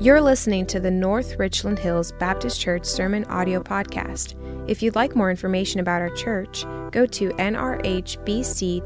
You're 0.00 0.20
listening 0.20 0.64
to 0.66 0.78
the 0.78 0.92
North 0.92 1.40
Richland 1.40 1.76
Hills 1.76 2.12
Baptist 2.20 2.60
Church 2.60 2.84
Sermon 2.84 3.24
Audio 3.24 3.60
Podcast. 3.60 4.36
If 4.70 4.80
you'd 4.80 4.94
like 4.94 5.16
more 5.16 5.28
information 5.28 5.80
about 5.80 6.00
our 6.00 6.10
church, 6.10 6.64
go 6.92 7.04
to 7.04 7.30
nrhbc.org. 7.30 8.84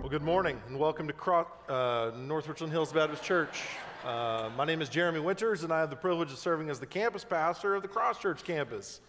Well, 0.00 0.08
good 0.10 0.20
morning 0.20 0.60
and 0.68 0.78
welcome 0.78 1.06
to 1.06 1.14
Cro- 1.14 1.46
uh, 1.66 2.10
North 2.14 2.46
Richland 2.46 2.74
Hills 2.74 2.92
Baptist 2.92 3.22
Church. 3.22 3.62
Uh, 4.04 4.50
my 4.54 4.66
name 4.66 4.82
is 4.82 4.90
Jeremy 4.90 5.20
Winters, 5.20 5.62
and 5.62 5.72
I 5.72 5.80
have 5.80 5.88
the 5.88 5.96
privilege 5.96 6.30
of 6.30 6.36
serving 6.36 6.68
as 6.68 6.78
the 6.78 6.84
campus 6.84 7.24
pastor 7.24 7.74
of 7.74 7.80
the 7.80 7.88
Cross 7.88 8.18
Church 8.18 8.44
campus. 8.44 9.00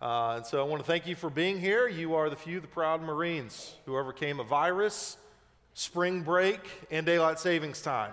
Uh, 0.00 0.36
and 0.36 0.46
so 0.46 0.62
I 0.62 0.64
want 0.66 0.82
to 0.82 0.86
thank 0.86 1.06
you 1.06 1.14
for 1.14 1.28
being 1.28 1.60
here. 1.60 1.88
You 1.88 2.14
are 2.14 2.30
the 2.30 2.36
few, 2.36 2.60
the 2.60 2.68
proud 2.68 3.02
Marines 3.02 3.74
who 3.84 3.98
overcame 3.98 4.40
a 4.40 4.44
virus, 4.44 5.18
spring 5.74 6.22
break, 6.22 6.66
and 6.90 7.04
daylight 7.04 7.38
savings 7.38 7.82
time. 7.82 8.12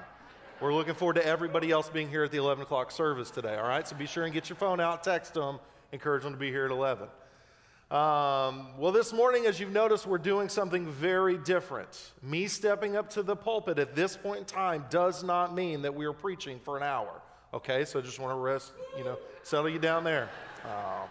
We're 0.63 0.73
looking 0.73 0.93
forward 0.93 1.15
to 1.15 1.25
everybody 1.25 1.71
else 1.71 1.89
being 1.89 2.07
here 2.07 2.23
at 2.23 2.31
the 2.31 2.37
11 2.37 2.63
o'clock 2.63 2.89
service 2.89 3.29
today, 3.29 3.53
all 3.53 3.67
right? 3.67 3.85
So 3.85 3.97
be 3.97 4.05
sure 4.05 4.23
and 4.23 4.33
get 4.33 4.47
your 4.47 4.55
phone 4.55 4.79
out, 4.79 5.03
text 5.03 5.33
them, 5.33 5.59
encourage 5.91 6.23
them 6.23 6.31
to 6.31 6.39
be 6.39 6.51
here 6.51 6.63
at 6.63 6.71
11. 6.71 7.09
Um, 7.91 8.67
well, 8.77 8.93
this 8.93 9.11
morning, 9.11 9.45
as 9.45 9.59
you've 9.59 9.73
noticed, 9.73 10.07
we're 10.07 10.17
doing 10.17 10.47
something 10.47 10.89
very 10.89 11.35
different. 11.35 12.13
Me 12.21 12.47
stepping 12.47 12.95
up 12.95 13.09
to 13.09 13.23
the 13.23 13.35
pulpit 13.35 13.77
at 13.77 13.93
this 13.93 14.15
point 14.15 14.39
in 14.39 14.45
time 14.45 14.85
does 14.89 15.21
not 15.21 15.53
mean 15.53 15.81
that 15.81 15.93
we 15.93 16.05
are 16.05 16.13
preaching 16.13 16.61
for 16.63 16.77
an 16.77 16.83
hour, 16.83 17.11
okay? 17.53 17.83
So 17.83 17.99
I 17.99 18.01
just 18.01 18.17
want 18.17 18.31
to 18.31 18.39
rest, 18.39 18.71
you 18.97 19.03
know, 19.03 19.17
settle 19.43 19.67
you 19.67 19.79
down 19.79 20.05
there. 20.05 20.29
Uh, 20.63 21.07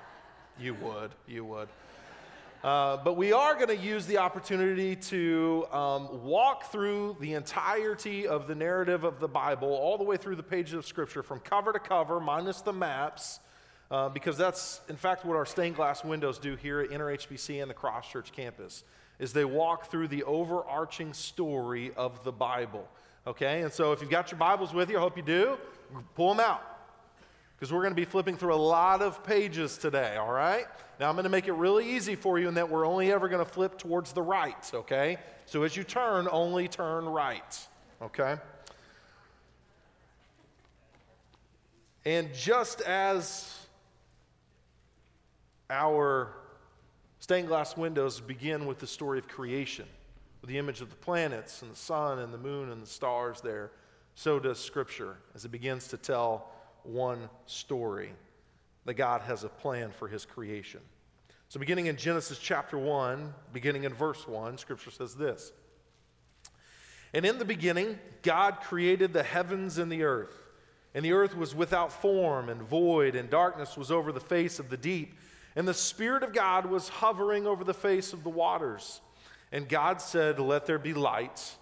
you 0.59 0.73
would, 0.73 1.11
you 1.28 1.45
would. 1.45 1.69
Uh, 2.62 2.97
but 2.98 3.16
we 3.16 3.33
are 3.33 3.57
going 3.57 3.66
to 3.66 3.77
use 3.77 4.07
the 4.07 4.19
opportunity 4.19 4.95
to 4.95 5.66
um, 5.73 6.23
walk 6.23 6.70
through 6.70 7.16
the 7.19 7.33
entirety 7.33 8.29
of 8.29 8.47
the 8.47 8.55
narrative 8.55 9.03
of 9.03 9.19
the 9.19 9.27
Bible, 9.27 9.69
all 9.69 9.98
the 9.98 10.05
way 10.05 10.16
through 10.16 10.37
the 10.37 10.45
pages 10.45 10.75
of 10.75 10.87
Scripture, 10.87 11.25
from 11.25 11.41
cover 11.41 11.73
to 11.73 11.80
cover, 11.80 12.20
minus 12.20 12.61
the 12.61 12.73
maps, 12.73 13.41
uh, 13.91 14.09
because 14.09 14.39
that's, 14.39 14.81
in 14.89 14.95
fact, 14.95 15.25
what 15.25 15.36
our 15.36 15.45
stained 15.45 15.75
glass 15.75 16.05
windows 16.05 16.39
do 16.39 16.55
here 16.55 16.78
at 16.78 16.91
NRHBC 16.91 17.61
and 17.61 17.69
the 17.69 17.75
Cross 17.75 18.12
Church 18.12 18.31
campus, 18.31 18.84
is 19.19 19.33
they 19.33 19.45
walk 19.45 19.91
through 19.91 20.06
the 20.06 20.23
overarching 20.23 21.12
story 21.12 21.91
of 21.97 22.23
the 22.23 22.33
Bible. 22.33 22.89
Okay, 23.27 23.62
and 23.62 23.73
so 23.73 23.91
if 23.91 24.01
you've 24.01 24.11
got 24.11 24.31
your 24.31 24.39
Bibles 24.39 24.73
with 24.73 24.89
you, 24.89 24.98
I 24.98 25.01
hope 25.01 25.17
you 25.17 25.25
do, 25.25 25.58
pull 26.14 26.29
them 26.33 26.39
out 26.39 26.72
because 27.62 27.72
we're 27.72 27.82
going 27.82 27.92
to 27.92 27.94
be 27.94 28.05
flipping 28.05 28.36
through 28.36 28.52
a 28.52 28.56
lot 28.56 29.02
of 29.02 29.22
pages 29.22 29.78
today, 29.78 30.16
all 30.16 30.32
right? 30.32 30.66
Now, 30.98 31.08
I'm 31.08 31.14
going 31.14 31.22
to 31.22 31.30
make 31.30 31.46
it 31.46 31.52
really 31.52 31.94
easy 31.94 32.16
for 32.16 32.36
you 32.36 32.48
in 32.48 32.55
that 32.55 32.68
we're 32.68 32.84
only 32.84 33.12
ever 33.12 33.28
going 33.28 33.38
to 33.38 33.48
flip 33.48 33.78
towards 33.78 34.12
the 34.12 34.20
right, 34.20 34.68
okay? 34.74 35.16
So 35.46 35.62
as 35.62 35.77
you 35.77 35.84
turn, 35.84 36.27
only 36.33 36.66
turn 36.66 37.05
right, 37.05 37.68
okay? 38.02 38.34
And 42.05 42.34
just 42.34 42.80
as 42.80 43.56
our 45.70 46.33
stained 47.20 47.46
glass 47.46 47.77
windows 47.77 48.18
begin 48.18 48.66
with 48.66 48.80
the 48.80 48.88
story 48.88 49.20
of 49.20 49.28
creation, 49.28 49.86
with 50.40 50.50
the 50.50 50.58
image 50.58 50.80
of 50.80 50.90
the 50.90 50.96
planets 50.96 51.62
and 51.62 51.70
the 51.70 51.77
sun 51.77 52.18
and 52.18 52.34
the 52.34 52.38
moon 52.38 52.72
and 52.72 52.83
the 52.83 52.88
stars 52.88 53.40
there, 53.40 53.70
so 54.16 54.40
does 54.40 54.58
Scripture 54.58 55.16
as 55.36 55.44
it 55.44 55.52
begins 55.52 55.86
to 55.86 55.96
tell 55.96 56.48
one 56.84 57.28
story 57.47 58.12
that 58.84 58.94
God 58.94 59.22
has 59.22 59.44
a 59.44 59.48
plan 59.48 59.91
for 59.91 60.08
his 60.08 60.25
creation. 60.25 60.80
So, 61.48 61.61
beginning 61.61 61.86
in 61.86 61.97
Genesis 61.97 62.39
chapter 62.39 62.78
1, 62.78 63.33
beginning 63.52 63.84
in 63.84 63.92
verse 63.92 64.27
1, 64.27 64.58
scripture 64.58 64.91
says 64.91 65.14
this 65.14 65.52
And 67.12 67.24
in 67.27 67.39
the 67.39 67.44
beginning, 67.44 67.98
God 68.22 68.61
created 68.61 69.12
the 69.12 69.22
heavens 69.22 69.78
and 69.78 69.91
the 69.91 70.05
earth. 70.05 70.34
And 70.94 71.05
the 71.05 71.12
earth 71.12 71.36
was 71.36 71.55
without 71.55 71.92
form 71.92 72.48
and 72.48 72.62
void, 72.62 73.17
and 73.17 73.30
darkness 73.30 73.77
was 73.77 73.91
over 73.91 74.12
the 74.12 74.20
face 74.20 74.58
of 74.58 74.69
the 74.69 74.77
deep. 74.77 75.14
And 75.56 75.67
the 75.67 75.74
Spirit 75.74 76.23
of 76.23 76.33
God 76.33 76.67
was 76.67 76.89
hovering 76.89 77.46
over 77.46 77.64
the 77.64 77.74
face 77.74 78.12
of 78.12 78.24
the 78.24 78.30
waters. 78.30 79.01
And 79.51 79.68
God 79.68 80.01
said, 80.01 80.39
Let 80.39 80.67
there 80.67 80.78
be 80.78 80.95
light. 80.95 81.57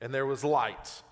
And 0.00 0.12
there 0.12 0.26
was 0.26 0.44
light. 0.44 1.02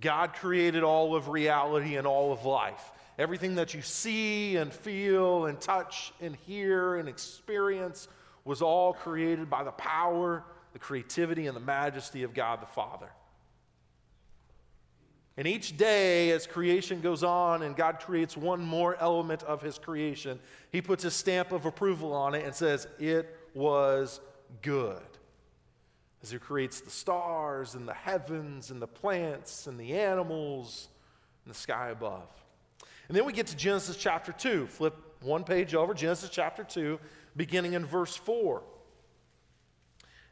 God 0.00 0.32
created 0.34 0.82
all 0.82 1.14
of 1.14 1.28
reality 1.28 1.96
and 1.96 2.06
all 2.06 2.32
of 2.32 2.44
life. 2.44 2.92
Everything 3.18 3.54
that 3.56 3.74
you 3.74 3.82
see 3.82 4.56
and 4.56 4.72
feel 4.72 5.46
and 5.46 5.60
touch 5.60 6.12
and 6.20 6.36
hear 6.46 6.96
and 6.96 7.08
experience 7.08 8.08
was 8.44 8.60
all 8.60 8.92
created 8.92 9.48
by 9.48 9.62
the 9.62 9.70
power, 9.72 10.44
the 10.72 10.78
creativity, 10.78 11.46
and 11.46 11.56
the 11.56 11.60
majesty 11.60 12.24
of 12.24 12.34
God 12.34 12.60
the 12.60 12.66
Father. 12.66 13.08
And 15.36 15.48
each 15.48 15.76
day, 15.76 16.30
as 16.30 16.46
creation 16.46 17.00
goes 17.00 17.24
on 17.24 17.62
and 17.62 17.74
God 17.74 17.98
creates 17.98 18.36
one 18.36 18.60
more 18.60 18.96
element 19.00 19.42
of 19.44 19.62
his 19.62 19.78
creation, 19.78 20.38
he 20.70 20.80
puts 20.80 21.04
a 21.04 21.10
stamp 21.10 21.50
of 21.52 21.66
approval 21.66 22.12
on 22.12 22.34
it 22.34 22.44
and 22.44 22.54
says, 22.54 22.86
It 22.98 23.36
was 23.52 24.20
good 24.62 25.02
as 26.24 26.30
He 26.30 26.38
creates 26.38 26.80
the 26.80 26.90
stars 26.90 27.74
and 27.74 27.86
the 27.86 27.92
heavens 27.92 28.70
and 28.70 28.80
the 28.80 28.86
plants 28.86 29.66
and 29.66 29.78
the 29.78 29.92
animals 29.92 30.88
and 31.44 31.54
the 31.54 31.58
sky 31.58 31.90
above. 31.90 32.30
And 33.08 33.16
then 33.16 33.26
we 33.26 33.34
get 33.34 33.48
to 33.48 33.56
Genesis 33.56 33.98
chapter 33.98 34.32
2. 34.32 34.66
Flip 34.68 34.94
one 35.20 35.44
page 35.44 35.74
over, 35.74 35.92
Genesis 35.92 36.30
chapter 36.30 36.64
2, 36.64 36.98
beginning 37.36 37.74
in 37.74 37.84
verse 37.84 38.16
4, 38.16 38.62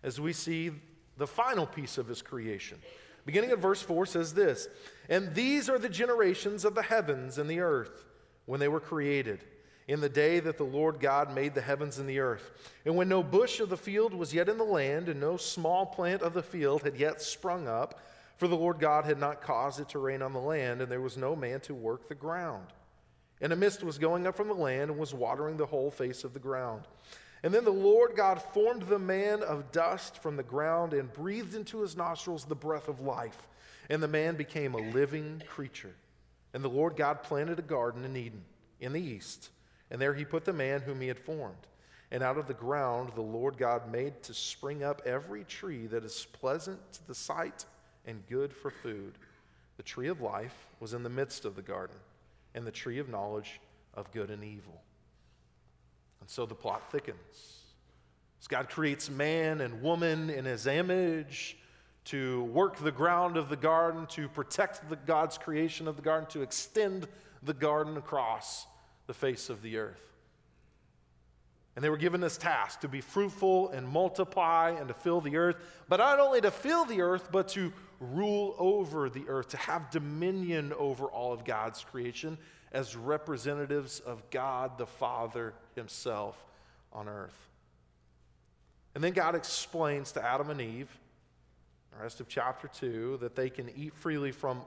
as 0.02 0.18
we 0.18 0.32
see 0.32 0.70
the 1.18 1.26
final 1.26 1.66
piece 1.66 1.98
of 1.98 2.08
His 2.08 2.22
creation. 2.22 2.78
Beginning 3.26 3.50
at 3.50 3.58
verse 3.58 3.82
4 3.82 4.06
says 4.06 4.32
this 4.32 4.68
And 5.10 5.34
these 5.34 5.68
are 5.68 5.78
the 5.78 5.90
generations 5.90 6.64
of 6.64 6.74
the 6.74 6.82
heavens 6.82 7.36
and 7.36 7.50
the 7.50 7.60
earth 7.60 8.06
when 8.46 8.60
they 8.60 8.68
were 8.68 8.80
created 8.80 9.44
in 9.88 10.00
the 10.00 10.08
day 10.08 10.40
that 10.40 10.56
the 10.56 10.64
Lord 10.64 11.00
God 11.00 11.34
made 11.34 11.54
the 11.54 11.60
heavens 11.60 11.98
and 11.98 12.08
the 12.08 12.20
earth. 12.20 12.50
And 12.84 12.96
when 12.96 13.08
no 13.08 13.22
bush 13.22 13.60
of 13.60 13.68
the 13.68 13.76
field 13.76 14.14
was 14.14 14.32
yet 14.32 14.48
in 14.48 14.58
the 14.58 14.64
land, 14.64 15.08
and 15.08 15.20
no 15.20 15.36
small 15.36 15.86
plant 15.86 16.22
of 16.22 16.34
the 16.34 16.42
field 16.42 16.82
had 16.82 16.96
yet 16.96 17.20
sprung 17.20 17.66
up, 17.66 18.00
for 18.36 18.48
the 18.48 18.56
Lord 18.56 18.78
God 18.78 19.04
had 19.04 19.18
not 19.18 19.42
caused 19.42 19.80
it 19.80 19.88
to 19.90 19.98
rain 19.98 20.22
on 20.22 20.32
the 20.32 20.40
land, 20.40 20.80
and 20.80 20.90
there 20.90 21.00
was 21.00 21.16
no 21.16 21.34
man 21.34 21.60
to 21.60 21.74
work 21.74 22.08
the 22.08 22.14
ground. 22.14 22.66
And 23.40 23.52
a 23.52 23.56
mist 23.56 23.82
was 23.82 23.98
going 23.98 24.26
up 24.26 24.36
from 24.36 24.48
the 24.48 24.54
land 24.54 24.90
and 24.90 24.98
was 24.98 25.12
watering 25.12 25.56
the 25.56 25.66
whole 25.66 25.90
face 25.90 26.22
of 26.22 26.32
the 26.32 26.38
ground. 26.38 26.82
And 27.42 27.52
then 27.52 27.64
the 27.64 27.70
Lord 27.70 28.14
God 28.14 28.40
formed 28.40 28.82
the 28.82 29.00
man 29.00 29.42
of 29.42 29.72
dust 29.72 30.22
from 30.22 30.36
the 30.36 30.44
ground 30.44 30.92
and 30.92 31.12
breathed 31.12 31.56
into 31.56 31.80
his 31.80 31.96
nostrils 31.96 32.44
the 32.44 32.54
breath 32.54 32.86
of 32.86 33.00
life. 33.00 33.48
And 33.90 34.00
the 34.00 34.08
man 34.08 34.36
became 34.36 34.74
a 34.74 34.90
living 34.92 35.42
creature. 35.48 35.94
And 36.54 36.62
the 36.62 36.68
Lord 36.68 36.96
God 36.96 37.24
planted 37.24 37.58
a 37.58 37.62
garden 37.62 38.04
in 38.04 38.16
Eden 38.16 38.44
in 38.80 38.92
the 38.92 39.00
east 39.00 39.50
and 39.92 40.00
there 40.00 40.14
he 40.14 40.24
put 40.24 40.46
the 40.46 40.54
man 40.54 40.80
whom 40.80 41.02
he 41.02 41.06
had 41.06 41.18
formed. 41.18 41.66
And 42.10 42.22
out 42.22 42.38
of 42.38 42.46
the 42.46 42.54
ground 42.54 43.12
the 43.14 43.20
Lord 43.20 43.58
God 43.58 43.92
made 43.92 44.22
to 44.22 44.34
spring 44.34 44.82
up 44.82 45.02
every 45.04 45.44
tree 45.44 45.86
that 45.88 46.02
is 46.02 46.26
pleasant 46.32 46.80
to 46.94 47.06
the 47.06 47.14
sight 47.14 47.66
and 48.06 48.26
good 48.26 48.54
for 48.54 48.70
food. 48.70 49.12
The 49.76 49.82
tree 49.82 50.08
of 50.08 50.22
life 50.22 50.66
was 50.80 50.94
in 50.94 51.02
the 51.02 51.10
midst 51.10 51.44
of 51.44 51.56
the 51.56 51.62
garden, 51.62 51.96
and 52.54 52.66
the 52.66 52.72
tree 52.72 52.98
of 52.98 53.10
knowledge 53.10 53.60
of 53.92 54.10
good 54.12 54.30
and 54.30 54.42
evil. 54.42 54.80
And 56.20 56.28
so 56.28 56.46
the 56.46 56.54
plot 56.54 56.90
thickens. 56.90 57.60
As 58.40 58.48
God 58.48 58.70
creates 58.70 59.10
man 59.10 59.60
and 59.60 59.82
woman 59.82 60.30
in 60.30 60.46
his 60.46 60.66
image 60.66 61.58
to 62.06 62.44
work 62.44 62.76
the 62.78 62.90
ground 62.90 63.36
of 63.36 63.50
the 63.50 63.56
garden, 63.56 64.06
to 64.06 64.28
protect 64.28 64.88
the 64.88 64.96
God's 64.96 65.36
creation 65.36 65.86
of 65.86 65.96
the 65.96 66.02
garden, 66.02 66.28
to 66.30 66.40
extend 66.40 67.08
the 67.42 67.54
garden 67.54 67.98
across 67.98 68.66
the 69.06 69.14
face 69.14 69.50
of 69.50 69.62
the 69.62 69.78
earth. 69.78 70.00
And 71.74 71.82
they 71.82 71.88
were 71.88 71.96
given 71.96 72.20
this 72.20 72.36
task 72.36 72.80
to 72.80 72.88
be 72.88 73.00
fruitful 73.00 73.70
and 73.70 73.88
multiply 73.88 74.74
and 74.78 74.88
to 74.88 74.94
fill 74.94 75.22
the 75.22 75.36
earth, 75.36 75.56
but 75.88 75.96
not 75.98 76.20
only 76.20 76.40
to 76.42 76.50
fill 76.50 76.84
the 76.84 77.00
earth, 77.00 77.30
but 77.32 77.48
to 77.48 77.72
rule 77.98 78.54
over 78.58 79.08
the 79.08 79.24
earth, 79.28 79.48
to 79.48 79.56
have 79.56 79.90
dominion 79.90 80.74
over 80.78 81.06
all 81.06 81.32
of 81.32 81.44
God's 81.44 81.82
creation 81.82 82.36
as 82.72 82.94
representatives 82.96 84.00
of 84.00 84.28
God 84.30 84.76
the 84.76 84.86
Father 84.86 85.54
Himself 85.74 86.36
on 86.92 87.08
earth. 87.08 87.48
And 88.94 89.02
then 89.02 89.12
God 89.12 89.34
explains 89.34 90.12
to 90.12 90.24
Adam 90.24 90.50
and 90.50 90.60
Eve, 90.60 90.90
the 91.96 92.02
rest 92.02 92.20
of 92.20 92.28
chapter 92.28 92.68
2, 92.68 93.18
that 93.22 93.34
they 93.34 93.48
can 93.48 93.70
eat 93.74 93.94
freely 93.94 94.32
from 94.32 94.60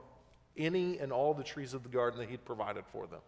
any 0.58 0.98
and 0.98 1.12
all 1.12 1.36
the 1.36 1.44
trees 1.44 1.76
of 1.76 1.84
the 1.84 1.90
garden 1.90 2.20
that 2.20 2.30
He'd 2.30 2.46
provided 2.46 2.86
for 2.88 3.06
them. 3.06 3.20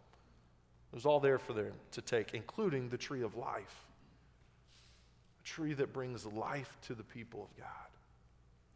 It 0.92 0.96
was 0.96 1.06
all 1.06 1.20
there 1.20 1.38
for 1.38 1.54
them 1.54 1.74
to 1.92 2.02
take, 2.02 2.34
including 2.34 2.90
the 2.90 2.98
tree 2.98 3.22
of 3.22 3.36
life, 3.36 3.86
a 5.42 5.44
tree 5.44 5.74
that 5.74 5.94
brings 5.94 6.26
life 6.26 6.78
to 6.88 6.96
the 6.96 7.04
people 7.04 7.44
of 7.44 7.58
God. 7.58 7.68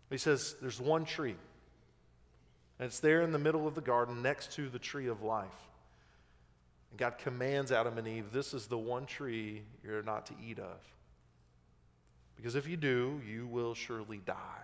He 0.10 0.18
says 0.18 0.56
there's 0.62 0.82
one 0.82 1.06
tree, 1.06 1.36
and 2.80 2.86
it's 2.86 3.00
there 3.00 3.22
in 3.22 3.32
the 3.32 3.40
middle 3.40 3.66
of 3.66 3.76
the 3.76 3.82
garden 3.82 4.22
next 4.22 4.52
to 4.54 4.68
the 4.68 4.80
tree 4.80 5.08
of 5.08 5.24
life. 5.24 5.48
And 6.90 7.00
God 7.00 7.18
commands 7.18 7.72
Adam 7.72 7.98
and 7.98 8.08
Eve 8.08 8.32
this 8.34 8.54
is 8.54 8.68
the 8.68 8.78
one 8.78 9.06
tree 9.06 9.64
you're 9.84 10.04
not 10.04 10.26
to 10.28 10.34
eat 10.46 10.60
of. 10.60 10.80
Because 12.36 12.56
if 12.56 12.68
you 12.68 12.76
do, 12.76 13.22
you 13.26 13.48
will 13.48 13.74
surely 13.74 14.18
die. 14.18 14.64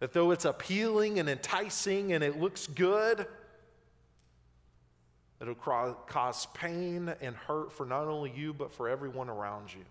That 0.00 0.12
though 0.12 0.30
it's 0.32 0.44
appealing 0.44 1.18
and 1.18 1.28
enticing 1.28 2.12
and 2.12 2.24
it 2.24 2.40
looks 2.40 2.66
good, 2.66 3.26
it'll 5.40 5.54
cause 5.54 6.46
pain 6.54 7.12
and 7.20 7.36
hurt 7.36 7.72
for 7.72 7.84
not 7.84 8.06
only 8.06 8.32
you, 8.34 8.54
but 8.54 8.72
for 8.72 8.88
everyone 8.88 9.28
around 9.28 9.72
you. 9.72 9.84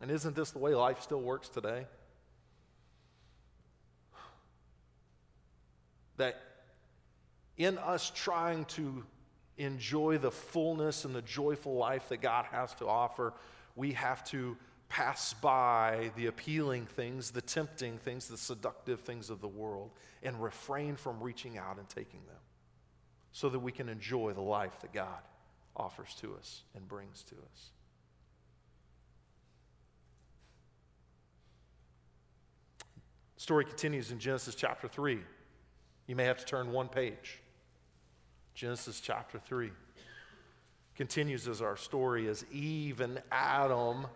And 0.00 0.10
isn't 0.10 0.34
this 0.34 0.50
the 0.50 0.58
way 0.58 0.74
life 0.74 1.02
still 1.02 1.20
works 1.20 1.48
today? 1.48 1.86
That 6.16 6.40
in 7.56 7.78
us 7.78 8.10
trying 8.14 8.64
to 8.66 9.04
enjoy 9.58 10.18
the 10.18 10.30
fullness 10.30 11.04
and 11.04 11.14
the 11.14 11.22
joyful 11.22 11.74
life 11.74 12.08
that 12.08 12.20
God 12.20 12.46
has 12.46 12.74
to 12.74 12.86
offer, 12.86 13.34
we 13.76 13.92
have 13.92 14.24
to 14.30 14.56
pass 14.88 15.34
by 15.34 16.10
the 16.16 16.26
appealing 16.26 16.86
things, 16.86 17.30
the 17.30 17.42
tempting 17.42 17.98
things, 17.98 18.28
the 18.28 18.36
seductive 18.36 19.00
things 19.00 19.30
of 19.30 19.40
the 19.40 19.48
world, 19.48 19.90
and 20.22 20.42
refrain 20.42 20.96
from 20.96 21.22
reaching 21.22 21.58
out 21.58 21.78
and 21.78 21.88
taking 21.88 22.20
them 22.26 22.36
so 23.34 23.50
that 23.50 23.58
we 23.58 23.72
can 23.72 23.90
enjoy 23.90 24.32
the 24.32 24.40
life 24.40 24.80
that 24.80 24.94
God 24.94 25.20
offers 25.76 26.14
to 26.22 26.34
us 26.36 26.62
and 26.74 26.88
brings 26.88 27.22
to 27.24 27.34
us. 27.34 27.70
story 33.44 33.66
continues 33.66 34.10
in 34.10 34.18
Genesis 34.18 34.54
chapter 34.54 34.88
3. 34.88 35.18
You 36.06 36.16
may 36.16 36.24
have 36.24 36.38
to 36.38 36.46
turn 36.46 36.72
one 36.72 36.88
page. 36.88 37.42
Genesis 38.54 39.00
chapter 39.00 39.38
3 39.38 39.70
continues 40.96 41.46
as 41.46 41.60
our 41.60 41.76
story 41.76 42.26
as 42.26 42.46
Eve 42.50 43.02
and 43.02 43.20
Adam, 43.30 44.06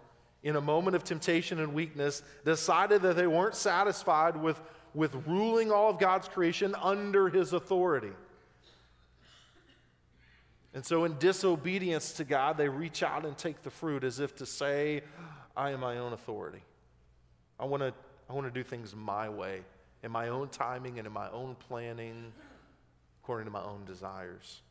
in 0.45 0.57
a 0.57 0.61
moment 0.63 0.97
of 0.97 1.05
temptation 1.05 1.61
and 1.61 1.75
weakness, 1.75 2.23
decided 2.47 3.03
that 3.03 3.17
they 3.17 3.27
weren't 3.27 3.55
satisfied 3.55 4.35
with, 4.35 4.59
with 4.95 5.15
ruling 5.27 5.71
all 5.71 5.91
of 5.91 5.99
God's 5.99 6.27
creation 6.27 6.75
under 6.81 7.29
his 7.29 7.53
authority. 7.53 8.13
And 10.79 10.87
so, 10.87 11.03
in 11.07 11.19
disobedience 11.19 12.13
to 12.13 12.25
God, 12.25 12.57
they 12.57 12.69
reach 12.69 13.03
out 13.03 13.27
and 13.27 13.37
take 13.37 13.65
the 13.65 13.71
fruit 13.71 14.05
as 14.05 14.21
if 14.21 14.37
to 14.37 14.47
say, 14.47 15.03
I 15.57 15.73
am 15.73 15.81
my 15.81 15.99
own 15.99 16.13
authority. 16.13 16.63
I 17.59 17.65
want 17.65 17.83
to 17.83 17.93
I 18.31 18.33
want 18.33 18.47
to 18.47 18.53
do 18.53 18.63
things 18.63 18.95
my 18.95 19.29
way, 19.29 19.63
in 20.05 20.13
my 20.13 20.29
own 20.29 20.51
timing 20.51 20.99
and 20.99 21.07
in 21.09 21.13
my 21.13 21.29
own 21.31 21.57
planning, 21.57 22.33
according 23.21 23.47
to 23.47 23.51
my 23.51 23.61
own 23.61 23.87
desires. 23.87 24.63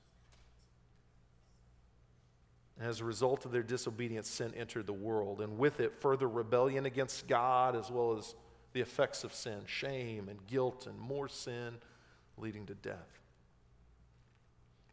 And 2.80 2.88
as 2.88 3.02
a 3.02 3.04
result 3.04 3.44
of 3.44 3.52
their 3.52 3.62
disobedience, 3.62 4.30
sin 4.30 4.54
entered 4.56 4.88
the 4.88 4.94
world, 4.94 5.42
and 5.42 5.58
with 5.58 5.82
it, 5.82 5.94
further 6.00 6.30
rebellion 6.30 6.86
against 6.86 7.28
God, 7.28 7.76
as 7.76 7.92
well 7.92 8.18
as 8.18 8.34
the 8.72 8.80
effects 8.80 9.26
of 9.26 9.34
sin 9.34 9.60
shame 9.66 10.30
and 10.30 10.40
guilt 10.48 10.88
and 10.88 10.98
more 10.98 11.28
sin, 11.28 11.74
leading 12.38 12.66
to 12.68 12.76
death. 12.76 13.27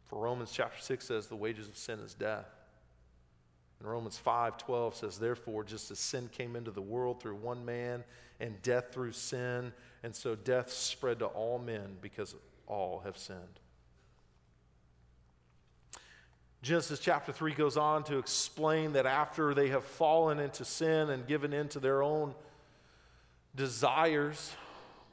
For 0.07 0.19
Romans 0.19 0.51
chapter 0.51 0.79
6 0.79 1.05
says, 1.05 1.27
the 1.27 1.35
wages 1.35 1.67
of 1.67 1.77
sin 1.77 1.99
is 1.99 2.13
death. 2.13 2.47
And 3.79 3.89
Romans 3.89 4.19
5:12 4.23 4.95
says, 4.95 5.17
Therefore, 5.17 5.63
just 5.63 5.91
as 5.91 5.99
sin 5.99 6.29
came 6.31 6.55
into 6.55 6.71
the 6.71 6.81
world 6.81 7.21
through 7.21 7.35
one 7.35 7.65
man, 7.65 8.03
and 8.39 8.61
death 8.61 8.91
through 8.91 9.11
sin, 9.11 9.73
and 10.03 10.15
so 10.15 10.35
death 10.35 10.71
spread 10.71 11.19
to 11.19 11.25
all 11.25 11.59
men 11.59 11.97
because 12.01 12.35
all 12.67 13.01
have 13.05 13.17
sinned. 13.17 13.59
Genesis 16.61 16.99
chapter 16.99 17.31
3 17.31 17.53
goes 17.53 17.77
on 17.77 18.03
to 18.05 18.17
explain 18.17 18.93
that 18.93 19.05
after 19.05 19.53
they 19.53 19.69
have 19.69 19.83
fallen 19.83 20.39
into 20.39 20.65
sin 20.65 21.11
and 21.11 21.27
given 21.27 21.53
in 21.53 21.67
to 21.69 21.79
their 21.79 22.01
own 22.01 22.33
desires, 23.55 24.51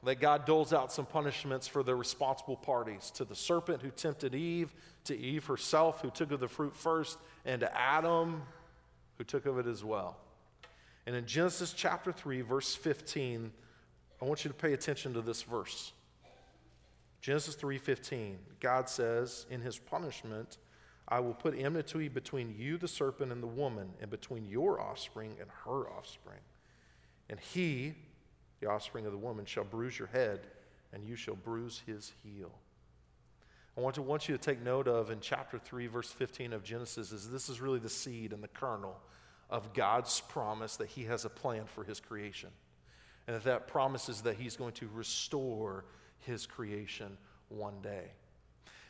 that 0.04 0.20
God 0.20 0.44
doles 0.44 0.72
out 0.72 0.92
some 0.92 1.06
punishments 1.06 1.68
for 1.68 1.82
the 1.82 1.94
responsible 1.94 2.56
parties 2.56 3.10
to 3.12 3.24
the 3.24 3.36
serpent 3.36 3.82
who 3.82 3.90
tempted 3.90 4.34
Eve, 4.34 4.74
to 5.04 5.16
Eve 5.16 5.46
herself 5.46 6.00
who 6.00 6.10
took 6.10 6.32
of 6.32 6.40
the 6.40 6.48
fruit 6.48 6.76
first, 6.76 7.18
and 7.44 7.60
to 7.60 7.78
Adam 7.78 8.42
who 9.18 9.24
took 9.24 9.46
of 9.46 9.58
it 9.58 9.66
as 9.66 9.84
well. 9.84 10.16
And 11.06 11.14
in 11.14 11.26
Genesis 11.26 11.72
chapter 11.72 12.12
3, 12.12 12.42
verse 12.42 12.74
15, 12.74 13.52
I 14.20 14.24
want 14.24 14.44
you 14.44 14.48
to 14.48 14.56
pay 14.56 14.72
attention 14.72 15.14
to 15.14 15.20
this 15.20 15.42
verse. 15.42 15.92
Genesis 17.20 17.54
3:15. 17.54 18.38
God 18.58 18.88
says, 18.88 19.46
"In 19.48 19.60
his 19.60 19.78
punishment, 19.78 20.58
I 21.08 21.20
will 21.20 21.34
put 21.34 21.54
enmity 21.54 22.08
between 22.08 22.54
you 22.56 22.78
the 22.78 22.88
serpent 22.88 23.32
and 23.32 23.42
the 23.42 23.48
woman, 23.48 23.94
and 24.00 24.10
between 24.10 24.46
your 24.46 24.80
offspring 24.80 25.36
and 25.40 25.50
her 25.64 25.88
offspring. 25.90 26.40
And 27.28 27.38
he, 27.38 27.94
the 28.62 28.70
offspring 28.70 29.04
of 29.04 29.12
the 29.12 29.18
woman, 29.18 29.44
shall 29.44 29.64
bruise 29.64 29.98
your 29.98 30.08
head, 30.08 30.46
and 30.94 31.04
you 31.04 31.16
shall 31.16 31.36
bruise 31.36 31.82
his 31.84 32.12
heel." 32.22 32.50
I 33.76 33.80
want 33.80 33.94
to 33.94 34.02
want 34.02 34.28
you 34.28 34.36
to 34.36 34.42
take 34.42 34.62
note 34.62 34.86
of 34.86 35.10
in 35.10 35.20
chapter 35.20 35.58
3 35.58 35.86
verse 35.86 36.10
15 36.10 36.52
of 36.52 36.62
Genesis 36.62 37.10
is 37.10 37.30
this 37.30 37.48
is 37.48 37.60
really 37.60 37.78
the 37.78 37.88
seed 37.88 38.32
and 38.32 38.42
the 38.42 38.48
kernel 38.48 39.00
of 39.48 39.72
God's 39.74 40.20
promise 40.20 40.76
that 40.76 40.88
He 40.88 41.04
has 41.04 41.24
a 41.24 41.30
plan 41.30 41.64
for 41.66 41.84
His 41.84 42.00
creation. 42.00 42.50
And 43.26 43.36
that 43.36 43.44
that 43.44 43.68
promises 43.68 44.22
that 44.22 44.36
He's 44.36 44.56
going 44.56 44.72
to 44.74 44.88
restore 44.92 45.84
His 46.20 46.46
creation 46.46 47.16
one 47.48 47.80
day. 47.82 48.10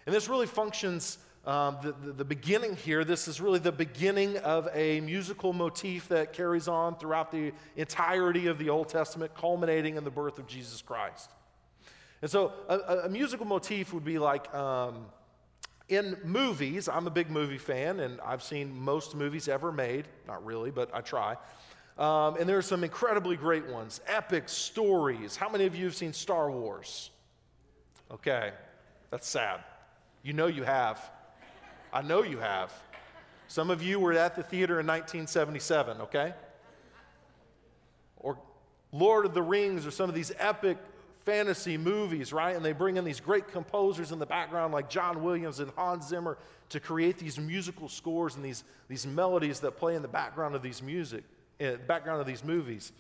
And 0.06 0.14
this 0.14 0.28
really 0.28 0.46
functions, 0.46 1.18
um, 1.44 1.78
the, 1.82 1.92
the, 1.92 2.12
the 2.12 2.24
beginning 2.24 2.76
here, 2.76 3.04
this 3.04 3.26
is 3.26 3.40
really 3.40 3.58
the 3.58 3.72
beginning 3.72 4.36
of 4.38 4.68
a 4.74 5.00
musical 5.00 5.52
motif 5.52 6.06
that 6.08 6.32
carries 6.32 6.68
on 6.68 6.96
throughout 6.96 7.32
the 7.32 7.52
entirety 7.76 8.46
of 8.46 8.58
the 8.58 8.70
Old 8.70 8.88
Testament, 8.88 9.34
culminating 9.34 9.96
in 9.96 10.04
the 10.04 10.10
birth 10.10 10.38
of 10.38 10.46
Jesus 10.46 10.80
Christ. 10.82 11.30
And 12.20 12.30
so 12.30 12.52
a, 12.68 12.78
a 13.04 13.08
musical 13.08 13.44
motif 13.44 13.92
would 13.92 14.04
be 14.04 14.20
like, 14.20 14.54
um, 14.54 15.06
in 15.88 16.16
movies, 16.24 16.88
I'm 16.88 17.08
a 17.08 17.10
big 17.10 17.28
movie 17.28 17.58
fan, 17.58 17.98
and 17.98 18.20
I've 18.20 18.42
seen 18.42 18.72
most 18.78 19.16
movies 19.16 19.48
ever 19.48 19.72
made. 19.72 20.06
Not 20.28 20.44
really, 20.44 20.70
but 20.70 20.94
I 20.94 21.00
try. 21.00 21.36
Um, 21.98 22.36
and 22.38 22.48
there 22.48 22.56
are 22.56 22.62
some 22.62 22.84
incredibly 22.84 23.36
great 23.36 23.66
ones, 23.66 24.00
epic 24.06 24.48
stories. 24.48 25.36
How 25.36 25.48
many 25.48 25.66
of 25.66 25.74
you 25.74 25.86
have 25.86 25.96
seen 25.96 26.12
Star 26.12 26.50
Wars? 26.50 27.10
Okay, 28.12 28.52
that's 29.10 29.28
sad. 29.28 29.60
You 30.22 30.32
know 30.32 30.46
you 30.46 30.62
have. 30.62 31.10
I 31.92 32.02
know 32.02 32.22
you 32.22 32.38
have. 32.38 32.72
Some 33.48 33.70
of 33.70 33.82
you 33.82 34.00
were 34.00 34.14
at 34.14 34.34
the 34.34 34.42
theater 34.42 34.80
in 34.80 34.86
1977, 34.86 36.00
okay? 36.02 36.32
Or 38.16 38.38
Lord 38.92 39.26
of 39.26 39.34
the 39.34 39.42
Rings, 39.42 39.86
or 39.86 39.90
some 39.90 40.08
of 40.08 40.14
these 40.14 40.32
epic 40.38 40.78
fantasy 41.24 41.76
movies, 41.76 42.32
right? 42.32 42.56
And 42.56 42.64
they 42.64 42.72
bring 42.72 42.96
in 42.96 43.04
these 43.04 43.20
great 43.20 43.48
composers 43.48 44.10
in 44.10 44.18
the 44.18 44.26
background 44.26 44.72
like 44.72 44.88
John 44.88 45.22
Williams 45.22 45.60
and 45.60 45.70
Hans 45.72 46.08
Zimmer 46.08 46.38
to 46.70 46.80
create 46.80 47.18
these 47.18 47.38
musical 47.38 47.88
scores 47.88 48.36
and 48.36 48.44
these, 48.44 48.64
these 48.88 49.06
melodies 49.06 49.60
that 49.60 49.72
play 49.72 49.94
in 49.94 50.02
the 50.02 50.08
background 50.08 50.54
of 50.54 50.62
these 50.62 50.82
music, 50.82 51.22
uh, 51.60 51.72
background 51.86 52.20
of 52.20 52.26
these 52.26 52.42
movies. 52.42 52.92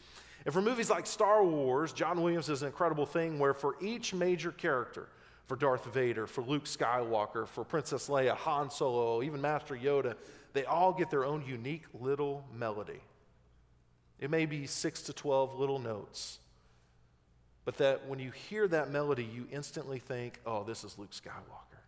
And 0.44 0.52
for 0.52 0.60
movies 0.60 0.90
like 0.90 1.06
Star 1.06 1.42
Wars, 1.44 1.92
John 1.92 2.20
Williams 2.20 2.46
does 2.46 2.62
an 2.62 2.66
incredible 2.66 3.06
thing 3.06 3.38
where 3.38 3.54
for 3.54 3.76
each 3.80 4.12
major 4.12 4.52
character, 4.52 5.08
for 5.46 5.56
Darth 5.56 5.84
Vader, 5.92 6.26
for 6.26 6.42
Luke 6.42 6.64
Skywalker, 6.64 7.46
for 7.48 7.64
Princess 7.64 8.08
Leia, 8.08 8.36
Han 8.36 8.70
Solo, 8.70 9.22
even 9.22 9.40
Master 9.40 9.76
Yoda, 9.76 10.14
they 10.52 10.64
all 10.64 10.92
get 10.92 11.10
their 11.10 11.24
own 11.24 11.44
unique 11.46 11.84
little 12.00 12.44
melody. 12.54 13.00
It 14.20 14.30
may 14.30 14.46
be 14.46 14.66
six 14.66 15.02
to 15.02 15.12
12 15.12 15.58
little 15.58 15.78
notes 15.78 16.38
but 17.64 17.76
that 17.78 18.08
when 18.08 18.18
you 18.18 18.30
hear 18.30 18.66
that 18.68 18.90
melody, 18.90 19.24
you 19.24 19.46
instantly 19.52 19.98
think, 19.98 20.40
oh, 20.46 20.64
this 20.64 20.84
is 20.84 20.98
Luke 20.98 21.12
Skywalker. 21.12 21.78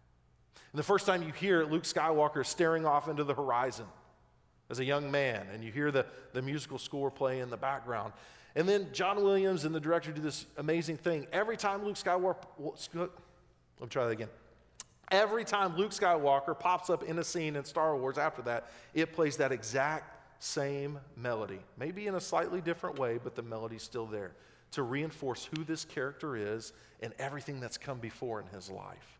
And 0.72 0.78
the 0.78 0.84
first 0.84 1.06
time 1.06 1.22
you 1.22 1.32
hear 1.32 1.60
it, 1.60 1.70
Luke 1.70 1.84
Skywalker 1.84 2.44
staring 2.46 2.86
off 2.86 3.08
into 3.08 3.24
the 3.24 3.34
horizon 3.34 3.86
as 4.70 4.78
a 4.78 4.84
young 4.84 5.10
man, 5.10 5.46
and 5.52 5.62
you 5.64 5.72
hear 5.72 5.90
the, 5.90 6.06
the 6.32 6.42
musical 6.42 6.78
score 6.78 7.10
play 7.10 7.40
in 7.40 7.50
the 7.50 7.56
background. 7.56 8.12
And 8.54 8.68
then 8.68 8.88
John 8.92 9.22
Williams 9.22 9.64
and 9.64 9.74
the 9.74 9.80
director 9.80 10.12
do 10.12 10.20
this 10.20 10.46
amazing 10.56 10.96
thing. 10.96 11.26
Every 11.32 11.56
time 11.56 11.84
Luke 11.84 11.96
Skywalker, 11.96 12.36
let 13.78 13.86
me 13.86 13.90
try 13.90 14.04
that 14.04 14.10
again. 14.10 14.28
Every 15.10 15.44
time 15.44 15.76
Luke 15.76 15.90
Skywalker 15.90 16.58
pops 16.58 16.90
up 16.90 17.02
in 17.02 17.18
a 17.18 17.24
scene 17.24 17.56
in 17.56 17.64
Star 17.64 17.96
Wars 17.96 18.18
after 18.18 18.42
that, 18.42 18.70
it 18.94 19.12
plays 19.12 19.36
that 19.36 19.52
exact 19.52 20.42
same 20.42 20.98
melody. 21.16 21.60
Maybe 21.78 22.06
in 22.06 22.14
a 22.14 22.20
slightly 22.20 22.60
different 22.60 22.98
way, 22.98 23.18
but 23.22 23.34
the 23.34 23.42
melody's 23.42 23.82
still 23.82 24.06
there 24.06 24.32
to 24.72 24.82
reinforce 24.82 25.44
who 25.44 25.62
this 25.62 25.84
character 25.84 26.36
is 26.36 26.72
and 27.00 27.12
everything 27.18 27.60
that's 27.60 27.78
come 27.78 27.98
before 27.98 28.40
in 28.40 28.46
his 28.48 28.70
life. 28.70 29.18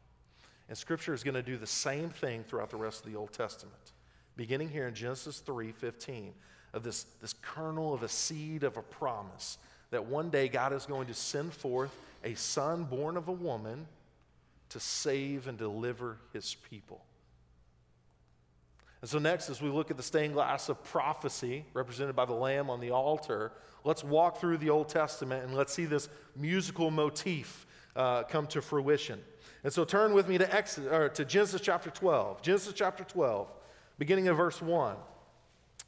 And 0.68 0.76
Scripture 0.76 1.14
is 1.14 1.22
going 1.22 1.34
to 1.34 1.42
do 1.42 1.56
the 1.56 1.66
same 1.66 2.08
thing 2.08 2.42
throughout 2.42 2.70
the 2.70 2.76
rest 2.76 3.04
of 3.04 3.12
the 3.12 3.18
Old 3.18 3.32
Testament. 3.32 3.92
Beginning 4.36 4.68
here 4.68 4.88
in 4.88 4.94
Genesis 4.94 5.40
3 5.40 5.70
15, 5.72 6.32
of 6.74 6.82
this, 6.82 7.06
this 7.22 7.34
kernel 7.40 7.94
of 7.94 8.02
a 8.02 8.08
seed 8.08 8.64
of 8.64 8.76
a 8.76 8.82
promise 8.82 9.58
that 9.90 10.04
one 10.04 10.28
day 10.28 10.48
God 10.48 10.72
is 10.72 10.84
going 10.84 11.06
to 11.06 11.14
send 11.14 11.54
forth 11.54 11.96
a 12.24 12.34
son 12.34 12.84
born 12.84 13.16
of 13.16 13.28
a 13.28 13.32
woman 13.32 13.86
to 14.74 14.80
save 14.80 15.46
and 15.46 15.56
deliver 15.56 16.18
his 16.32 16.56
people. 16.68 17.04
And 19.00 19.08
so, 19.08 19.20
next, 19.20 19.48
as 19.48 19.62
we 19.62 19.68
look 19.68 19.92
at 19.92 19.96
the 19.96 20.02
stained 20.02 20.34
glass 20.34 20.68
of 20.68 20.82
prophecy 20.82 21.64
represented 21.74 22.16
by 22.16 22.24
the 22.24 22.32
lamb 22.32 22.68
on 22.68 22.80
the 22.80 22.90
altar, 22.90 23.52
let's 23.84 24.02
walk 24.02 24.40
through 24.40 24.56
the 24.56 24.70
Old 24.70 24.88
Testament 24.88 25.44
and 25.44 25.54
let's 25.54 25.72
see 25.72 25.84
this 25.84 26.08
musical 26.34 26.90
motif 26.90 27.66
uh, 27.94 28.24
come 28.24 28.48
to 28.48 28.60
fruition. 28.60 29.20
And 29.62 29.72
so, 29.72 29.84
turn 29.84 30.12
with 30.12 30.26
me 30.28 30.38
to, 30.38 30.52
Exodus, 30.52 30.92
or 30.92 31.08
to 31.08 31.24
Genesis 31.24 31.60
chapter 31.60 31.90
12. 31.90 32.42
Genesis 32.42 32.72
chapter 32.74 33.04
12, 33.04 33.46
beginning 33.96 34.26
of 34.26 34.36
verse 34.36 34.60
1. 34.60 34.96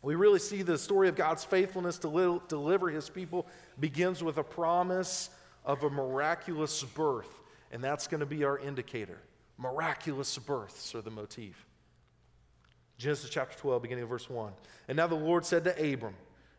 We 0.02 0.14
really 0.14 0.38
see 0.38 0.62
the 0.62 0.78
story 0.78 1.08
of 1.08 1.16
God's 1.16 1.42
faithfulness 1.42 1.98
to 1.98 2.40
deliver 2.46 2.88
his 2.88 3.10
people 3.10 3.48
begins 3.80 4.22
with 4.22 4.38
a 4.38 4.44
promise 4.44 5.28
of 5.64 5.82
a 5.82 5.90
miraculous 5.90 6.84
birth, 6.84 7.40
and 7.72 7.82
that's 7.82 8.06
going 8.06 8.20
to 8.20 8.26
be 8.26 8.44
our 8.44 8.58
indicator. 8.58 9.18
Miraculous 9.58 10.36
births 10.38 10.94
are 10.94 11.00
the 11.00 11.10
motif. 11.10 11.66
Genesis 12.98 13.28
chapter 13.28 13.58
12, 13.58 13.82
beginning 13.82 14.04
of 14.04 14.10
verse 14.10 14.30
1. 14.30 14.52
And 14.88 14.96
now 14.96 15.06
the 15.06 15.14
Lord 15.14 15.44
said 15.44 15.64
to 15.64 15.92
Abram, 15.92 16.14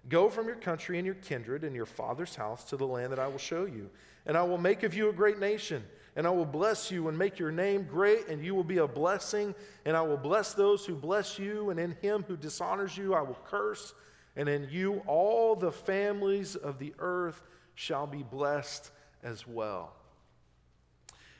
Go 0.09 0.29
from 0.29 0.47
your 0.47 0.55
country 0.55 0.97
and 0.97 1.05
your 1.05 1.15
kindred 1.15 1.63
and 1.63 1.75
your 1.75 1.85
father's 1.85 2.35
house 2.35 2.63
to 2.65 2.77
the 2.77 2.87
land 2.87 3.11
that 3.11 3.19
I 3.19 3.27
will 3.27 3.37
show 3.37 3.65
you. 3.65 3.89
And 4.25 4.37
I 4.37 4.43
will 4.43 4.57
make 4.57 4.83
of 4.83 4.93
you 4.93 5.09
a 5.09 5.13
great 5.13 5.39
nation, 5.39 5.83
and 6.15 6.25
I 6.25 6.29
will 6.29 6.45
bless 6.45 6.91
you 6.91 7.07
and 7.07 7.17
make 7.17 7.39
your 7.39 7.51
name 7.51 7.83
great, 7.83 8.27
and 8.27 8.43
you 8.43 8.55
will 8.55 8.63
be 8.63 8.77
a 8.77 8.87
blessing. 8.87 9.53
And 9.85 9.97
I 9.97 10.01
will 10.01 10.17
bless 10.17 10.53
those 10.53 10.85
who 10.85 10.95
bless 10.95 11.37
you, 11.37 11.71
and 11.71 11.79
in 11.79 11.91
him 12.01 12.23
who 12.27 12.37
dishonors 12.37 12.95
you 12.97 13.13
I 13.13 13.21
will 13.21 13.39
curse. 13.45 13.93
And 14.35 14.47
in 14.47 14.67
you 14.69 15.01
all 15.07 15.55
the 15.55 15.71
families 15.71 16.55
of 16.55 16.79
the 16.79 16.93
earth 16.99 17.41
shall 17.75 18.07
be 18.07 18.23
blessed 18.23 18.91
as 19.23 19.45
well. 19.47 19.96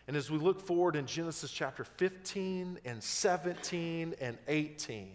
And 0.08 0.16
as 0.16 0.32
we 0.32 0.38
look 0.38 0.62
forward 0.62 0.96
in 0.96 1.06
Genesis 1.06 1.52
chapter 1.52 1.84
15 1.84 2.80
and 2.86 3.04
17 3.04 4.16
and 4.22 4.38
18, 4.48 5.12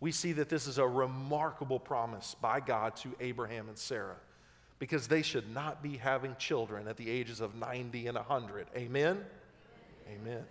we 0.00 0.10
see 0.10 0.32
that 0.32 0.48
this 0.48 0.66
is 0.66 0.78
a 0.78 0.86
remarkable 0.86 1.78
promise 1.78 2.34
by 2.40 2.60
God 2.60 2.96
to 2.96 3.14
Abraham 3.20 3.68
and 3.68 3.78
Sarah 3.78 4.16
because 4.80 5.06
they 5.06 5.22
should 5.22 5.52
not 5.54 5.82
be 5.82 5.96
having 5.96 6.34
children 6.36 6.88
at 6.88 6.96
the 6.96 7.08
ages 7.08 7.40
of 7.40 7.54
90 7.54 8.08
and 8.08 8.16
100. 8.16 8.66
Amen? 8.76 9.24
Amen. 10.08 10.44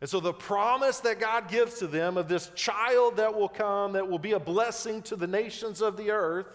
And 0.00 0.10
so, 0.10 0.18
the 0.18 0.32
promise 0.32 0.98
that 1.00 1.20
God 1.20 1.48
gives 1.48 1.78
to 1.78 1.86
them 1.86 2.16
of 2.16 2.28
this 2.28 2.50
child 2.56 3.18
that 3.18 3.36
will 3.36 3.48
come, 3.48 3.92
that 3.92 4.08
will 4.08 4.18
be 4.18 4.32
a 4.32 4.40
blessing 4.40 5.00
to 5.02 5.14
the 5.14 5.28
nations 5.28 5.80
of 5.80 5.96
the 5.96 6.10
earth, 6.10 6.48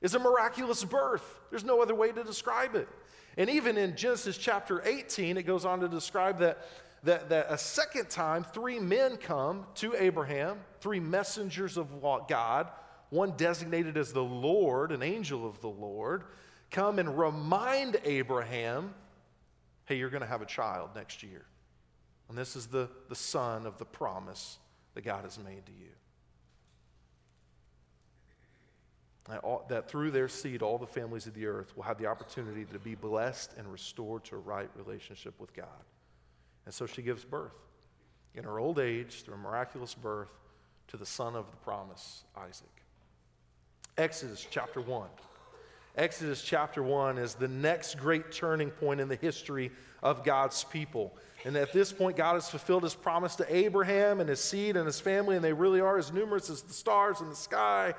is 0.00 0.14
a 0.14 0.18
miraculous 0.18 0.82
birth. 0.82 1.40
There's 1.50 1.64
no 1.64 1.82
other 1.82 1.94
way 1.94 2.10
to 2.10 2.24
describe 2.24 2.74
it. 2.74 2.88
And 3.36 3.48
even 3.50 3.76
in 3.76 3.96
Genesis 3.96 4.36
chapter 4.36 4.82
18, 4.86 5.36
it 5.36 5.44
goes 5.44 5.64
on 5.64 5.80
to 5.80 5.88
describe 5.88 6.38
that, 6.40 6.66
that, 7.04 7.28
that 7.28 7.46
a 7.48 7.58
second 7.58 8.10
time, 8.10 8.44
three 8.44 8.78
men 8.78 9.16
come 9.16 9.66
to 9.76 9.94
Abraham, 9.94 10.58
three 10.80 11.00
messengers 11.00 11.76
of 11.76 11.88
God, 12.28 12.68
one 13.10 13.34
designated 13.36 13.96
as 13.96 14.12
the 14.12 14.22
Lord, 14.22 14.92
an 14.92 15.02
angel 15.02 15.46
of 15.46 15.60
the 15.60 15.68
Lord, 15.68 16.24
come 16.70 16.98
and 16.98 17.18
remind 17.18 18.00
Abraham, 18.04 18.94
hey, 19.86 19.96
you're 19.96 20.10
going 20.10 20.22
to 20.22 20.28
have 20.28 20.42
a 20.42 20.46
child 20.46 20.90
next 20.94 21.22
year. 21.22 21.44
And 22.28 22.38
this 22.38 22.54
is 22.54 22.66
the, 22.66 22.88
the 23.08 23.16
son 23.16 23.66
of 23.66 23.78
the 23.78 23.84
promise 23.84 24.58
that 24.94 25.02
God 25.02 25.24
has 25.24 25.38
made 25.38 25.66
to 25.66 25.72
you. 25.72 25.88
That, 29.68 29.88
through 29.88 30.10
their 30.10 30.28
seed, 30.28 30.62
all 30.62 30.78
the 30.78 30.86
families 30.86 31.26
of 31.26 31.34
the 31.34 31.46
earth 31.46 31.76
will 31.76 31.84
have 31.84 31.98
the 31.98 32.06
opportunity 32.06 32.64
to 32.66 32.78
be 32.78 32.94
blessed 32.94 33.54
and 33.58 33.70
restored 33.70 34.24
to 34.24 34.36
a 34.36 34.38
right 34.38 34.70
relationship 34.76 35.34
with 35.38 35.54
God. 35.54 35.66
And 36.64 36.74
so 36.74 36.86
she 36.86 37.02
gives 37.02 37.24
birth 37.24 37.54
in 38.34 38.44
her 38.44 38.58
old 38.58 38.78
age 38.78 39.22
through 39.22 39.34
a 39.34 39.38
miraculous 39.38 39.94
birth 39.94 40.30
to 40.88 40.96
the 40.96 41.06
son 41.06 41.36
of 41.36 41.50
the 41.50 41.56
promise, 41.58 42.24
Isaac. 42.36 42.68
Exodus 43.98 44.46
chapter 44.50 44.80
1. 44.80 45.08
Exodus 45.96 46.42
chapter 46.42 46.82
1 46.82 47.18
is 47.18 47.34
the 47.34 47.48
next 47.48 47.98
great 47.98 48.30
turning 48.30 48.70
point 48.70 49.00
in 49.00 49.08
the 49.08 49.16
history 49.16 49.72
of 50.02 50.24
God's 50.24 50.64
people. 50.64 51.16
And 51.44 51.56
at 51.56 51.72
this 51.72 51.92
point, 51.92 52.16
God 52.16 52.34
has 52.34 52.48
fulfilled 52.48 52.84
his 52.84 52.94
promise 52.94 53.34
to 53.36 53.54
Abraham 53.54 54.20
and 54.20 54.28
his 54.28 54.40
seed 54.40 54.76
and 54.76 54.86
his 54.86 55.00
family, 55.00 55.36
and 55.36 55.44
they 55.44 55.52
really 55.52 55.80
are 55.80 55.98
as 55.98 56.12
numerous 56.12 56.48
as 56.48 56.62
the 56.62 56.72
stars 56.72 57.20
in 57.20 57.28
the 57.28 57.36
sky. 57.36 57.94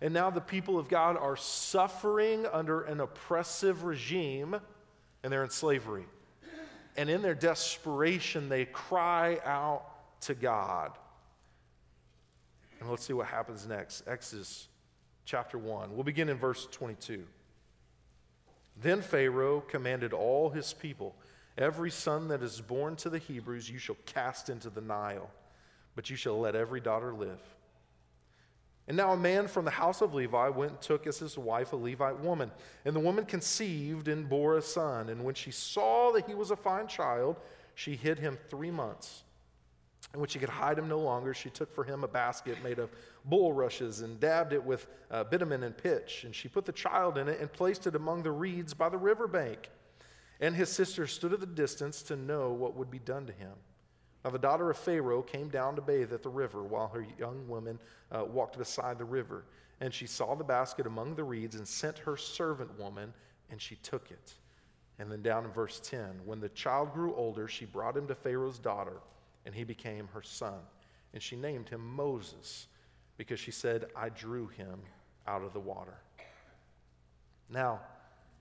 And 0.00 0.12
now 0.12 0.30
the 0.30 0.40
people 0.40 0.78
of 0.78 0.88
God 0.88 1.16
are 1.16 1.36
suffering 1.36 2.46
under 2.52 2.82
an 2.82 3.00
oppressive 3.00 3.84
regime 3.84 4.56
and 5.22 5.32
they're 5.32 5.44
in 5.44 5.50
slavery. 5.50 6.04
And 6.96 7.10
in 7.10 7.22
their 7.22 7.34
desperation, 7.34 8.48
they 8.48 8.64
cry 8.64 9.38
out 9.44 9.84
to 10.22 10.34
God. 10.34 10.92
And 12.80 12.90
let's 12.90 13.04
see 13.04 13.12
what 13.12 13.26
happens 13.26 13.66
next. 13.66 14.02
Exodus 14.06 14.68
chapter 15.24 15.58
1. 15.58 15.94
We'll 15.94 16.04
begin 16.04 16.28
in 16.28 16.36
verse 16.36 16.66
22. 16.70 17.24
Then 18.80 19.02
Pharaoh 19.02 19.60
commanded 19.60 20.12
all 20.12 20.50
his 20.50 20.72
people 20.72 21.14
Every 21.58 21.90
son 21.90 22.28
that 22.28 22.42
is 22.42 22.60
born 22.60 22.96
to 22.96 23.08
the 23.08 23.18
Hebrews 23.18 23.70
you 23.70 23.78
shall 23.78 23.96
cast 24.04 24.50
into 24.50 24.68
the 24.68 24.82
Nile, 24.82 25.30
but 25.94 26.10
you 26.10 26.16
shall 26.16 26.38
let 26.38 26.54
every 26.54 26.80
daughter 26.80 27.14
live. 27.14 27.40
And 28.88 28.96
now 28.96 29.12
a 29.12 29.16
man 29.16 29.48
from 29.48 29.64
the 29.64 29.70
house 29.70 30.00
of 30.00 30.14
Levi 30.14 30.48
went 30.50 30.72
and 30.72 30.80
took 30.80 31.06
as 31.06 31.18
his 31.18 31.36
wife 31.36 31.72
a 31.72 31.76
Levite 31.76 32.20
woman. 32.20 32.52
And 32.84 32.94
the 32.94 33.00
woman 33.00 33.24
conceived 33.24 34.06
and 34.06 34.28
bore 34.28 34.56
a 34.56 34.62
son. 34.62 35.08
And 35.08 35.24
when 35.24 35.34
she 35.34 35.50
saw 35.50 36.12
that 36.12 36.26
he 36.26 36.34
was 36.34 36.52
a 36.52 36.56
fine 36.56 36.86
child, 36.86 37.36
she 37.74 37.96
hid 37.96 38.18
him 38.18 38.38
three 38.48 38.70
months. 38.70 39.24
And 40.12 40.20
when 40.20 40.28
she 40.28 40.38
could 40.38 40.48
hide 40.48 40.78
him 40.78 40.88
no 40.88 41.00
longer, 41.00 41.34
she 41.34 41.50
took 41.50 41.74
for 41.74 41.82
him 41.82 42.04
a 42.04 42.08
basket 42.08 42.62
made 42.62 42.78
of 42.78 42.90
bulrushes 43.24 44.02
and 44.02 44.20
dabbed 44.20 44.52
it 44.52 44.64
with 44.64 44.86
uh, 45.10 45.24
bitumen 45.24 45.64
and 45.64 45.76
pitch. 45.76 46.22
And 46.24 46.32
she 46.32 46.46
put 46.46 46.64
the 46.64 46.72
child 46.72 47.18
in 47.18 47.28
it 47.28 47.40
and 47.40 47.52
placed 47.52 47.88
it 47.88 47.96
among 47.96 48.22
the 48.22 48.30
reeds 48.30 48.72
by 48.72 48.88
the 48.88 48.98
river 48.98 49.26
bank. 49.26 49.68
And 50.40 50.54
his 50.54 50.70
sister 50.70 51.08
stood 51.08 51.32
at 51.32 51.40
the 51.40 51.46
distance 51.46 52.02
to 52.04 52.16
know 52.16 52.52
what 52.52 52.76
would 52.76 52.90
be 52.90 53.00
done 53.00 53.26
to 53.26 53.32
him. 53.32 53.52
Now, 54.26 54.32
the 54.32 54.40
daughter 54.40 54.68
of 54.68 54.76
Pharaoh 54.76 55.22
came 55.22 55.50
down 55.50 55.76
to 55.76 55.80
bathe 55.80 56.12
at 56.12 56.24
the 56.24 56.28
river 56.28 56.64
while 56.64 56.88
her 56.88 57.06
young 57.16 57.46
woman 57.46 57.78
uh, 58.10 58.24
walked 58.24 58.58
beside 58.58 58.98
the 58.98 59.04
river. 59.04 59.44
And 59.80 59.94
she 59.94 60.08
saw 60.08 60.34
the 60.34 60.42
basket 60.42 60.84
among 60.84 61.14
the 61.14 61.22
reeds 61.22 61.54
and 61.54 61.66
sent 61.66 61.98
her 61.98 62.16
servant 62.16 62.76
woman, 62.76 63.14
and 63.52 63.62
she 63.62 63.76
took 63.76 64.10
it. 64.10 64.34
And 64.98 65.12
then 65.12 65.22
down 65.22 65.44
in 65.44 65.52
verse 65.52 65.78
10 65.78 66.22
when 66.24 66.40
the 66.40 66.48
child 66.48 66.92
grew 66.92 67.14
older, 67.14 67.46
she 67.46 67.66
brought 67.66 67.96
him 67.96 68.08
to 68.08 68.16
Pharaoh's 68.16 68.58
daughter, 68.58 68.96
and 69.44 69.54
he 69.54 69.62
became 69.62 70.08
her 70.12 70.22
son. 70.22 70.58
And 71.14 71.22
she 71.22 71.36
named 71.36 71.68
him 71.68 71.86
Moses, 71.86 72.66
because 73.18 73.38
she 73.38 73.52
said, 73.52 73.84
I 73.94 74.08
drew 74.08 74.48
him 74.48 74.80
out 75.28 75.44
of 75.44 75.52
the 75.52 75.60
water. 75.60 75.98
Now, 77.48 77.78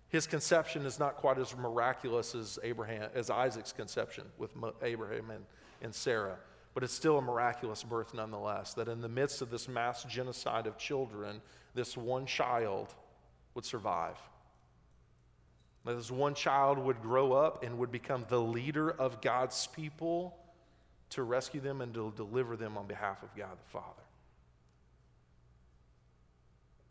his 0.07 0.25
conception 0.25 0.83
is 0.87 0.97
not 0.97 1.17
quite 1.17 1.37
as 1.37 1.55
miraculous 1.55 2.33
as 2.33 2.57
Abraham 2.63 3.11
as 3.13 3.29
Isaac's 3.29 3.71
conception 3.71 4.23
with 4.39 4.49
Abraham 4.81 5.29
and 5.29 5.45
and 5.81 5.93
Sarah. 5.93 6.37
But 6.73 6.83
it's 6.83 6.93
still 6.93 7.17
a 7.17 7.21
miraculous 7.21 7.83
birth 7.83 8.13
nonetheless, 8.13 8.73
that 8.73 8.87
in 8.87 9.01
the 9.01 9.09
midst 9.09 9.41
of 9.41 9.49
this 9.49 9.67
mass 9.67 10.03
genocide 10.03 10.67
of 10.67 10.77
children, 10.77 11.41
this 11.73 11.95
one 11.95 12.25
child 12.25 12.93
would 13.53 13.65
survive. 13.65 14.17
That 15.85 15.95
this 15.95 16.11
one 16.11 16.35
child 16.35 16.77
would 16.77 17.01
grow 17.01 17.33
up 17.33 17.63
and 17.63 17.77
would 17.77 17.91
become 17.91 18.25
the 18.27 18.41
leader 18.41 18.91
of 18.91 19.21
God's 19.21 19.67
people 19.67 20.35
to 21.11 21.23
rescue 21.23 21.61
them 21.61 21.81
and 21.81 21.93
to 21.93 22.11
deliver 22.15 22.57
them 22.57 22.77
on 22.77 22.87
behalf 22.87 23.23
of 23.23 23.33
God 23.35 23.57
the 23.57 23.69
Father. 23.69 24.01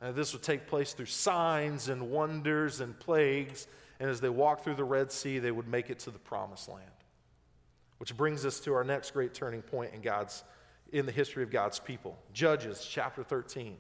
And 0.01 0.15
this 0.15 0.33
would 0.33 0.43
take 0.43 0.67
place 0.67 0.93
through 0.93 1.07
signs 1.07 1.89
and 1.89 2.11
wonders 2.11 2.81
and 2.81 2.99
plagues. 2.99 3.67
And 4.01 4.09
as 4.09 4.21
they 4.21 4.29
walked 4.29 4.65
through 4.65 4.75
the 4.75 4.85
Red 4.85 5.11
Sea, 5.11 5.39
they 5.39 5.51
would 5.51 5.69
make 5.69 5.91
it 5.91 5.99
to 6.01 6.11
the 6.11 6.19
promised 6.19 6.69
land. 6.69 6.85
Which 8.05 8.15
brings 8.15 8.45
us 8.45 8.61
to 8.61 8.75
our 8.75 8.85
next 8.85 9.13
great 9.13 9.33
turning 9.33 9.63
point 9.63 9.95
in 9.95 10.03
God's 10.03 10.45
in 10.93 11.07
the 11.07 11.11
history 11.11 11.43
of 11.43 11.51
God's 11.51 11.79
people. 11.79 12.19
Judges 12.35 12.87
chapter 12.87 13.25
13. 13.25 13.79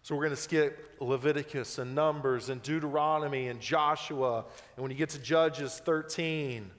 So 0.00 0.14
we're 0.14 0.22
going 0.22 0.34
to 0.34 0.40
skip 0.40 0.96
Leviticus 0.98 1.76
and 1.76 1.94
Numbers 1.94 2.48
and 2.48 2.62
Deuteronomy 2.62 3.48
and 3.48 3.60
Joshua. 3.60 4.46
And 4.76 4.82
when 4.82 4.90
you 4.90 4.96
get 4.96 5.10
to 5.10 5.18
Judges 5.18 5.82
13, 5.84 6.70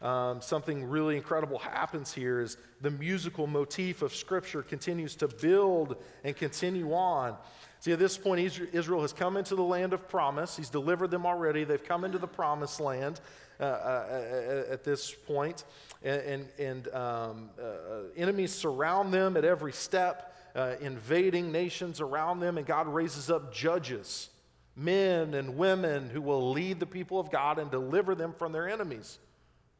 um, 0.00 0.40
something 0.40 0.88
really 0.88 1.18
incredible 1.18 1.58
happens 1.58 2.10
here 2.10 2.40
is 2.40 2.56
the 2.80 2.92
musical 2.92 3.46
motif 3.46 4.00
of 4.00 4.14
Scripture 4.14 4.62
continues 4.62 5.14
to 5.16 5.28
build 5.28 5.96
and 6.24 6.34
continue 6.34 6.94
on. 6.94 7.36
See, 7.80 7.92
at 7.92 7.98
this 7.98 8.16
point, 8.16 8.40
Israel 8.72 9.02
has 9.02 9.12
come 9.12 9.36
into 9.36 9.56
the 9.56 9.62
land 9.62 9.92
of 9.92 10.08
promise. 10.08 10.56
He's 10.56 10.70
delivered 10.70 11.10
them 11.10 11.26
already. 11.26 11.64
They've 11.64 11.84
come 11.84 12.04
into 12.04 12.16
the 12.16 12.26
promised 12.26 12.80
land. 12.80 13.20
Uh, 13.60 13.64
uh, 13.64 14.72
at 14.72 14.84
this 14.84 15.12
point. 15.12 15.64
And, 16.02 16.22
and, 16.22 16.48
and 16.58 16.94
um, 16.94 17.50
uh, 17.60 18.08
enemies 18.16 18.54
surround 18.54 19.12
them 19.12 19.36
at 19.36 19.44
every 19.44 19.74
step, 19.74 20.34
invading 20.80 21.52
nations 21.52 22.00
around 22.00 22.40
them, 22.40 22.56
and 22.56 22.66
God 22.66 22.88
raises 22.88 23.28
up 23.28 23.52
judges, 23.52 24.30
men 24.74 25.34
and 25.34 25.58
women 25.58 26.08
who 26.08 26.22
will 26.22 26.52
lead 26.52 26.80
the 26.80 26.86
people 26.86 27.20
of 27.20 27.30
God 27.30 27.58
and 27.58 27.70
deliver 27.70 28.14
them 28.14 28.32
from 28.32 28.52
their 28.52 28.66
enemies. 28.66 29.18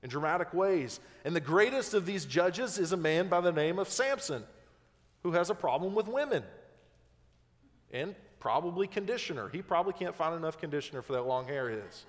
in 0.02 0.08
dramatic 0.08 0.52
ways. 0.54 1.00
And 1.24 1.34
the 1.36 1.40
greatest 1.40 1.94
of 1.94 2.06
these 2.06 2.24
judges 2.24 2.78
is 2.78 2.92
a 2.92 2.96
man 2.96 3.28
by 3.28 3.40
the 3.40 3.52
name 3.52 3.78
of 3.78 3.88
Samson, 3.88 4.44
who 5.22 5.32
has 5.32 5.50
a 5.50 5.54
problem 5.54 5.94
with 5.94 6.08
women 6.08 6.42
and 7.92 8.14
probably 8.38 8.86
conditioner. 8.86 9.48
He 9.48 9.60
probably 9.60 9.92
can't 9.92 10.14
find 10.14 10.34
enough 10.34 10.58
conditioner 10.58 11.02
for 11.02 11.12
that 11.14 11.22
long 11.22 11.46
hair 11.46 11.68
of 11.68 11.84
his. 11.84 12.06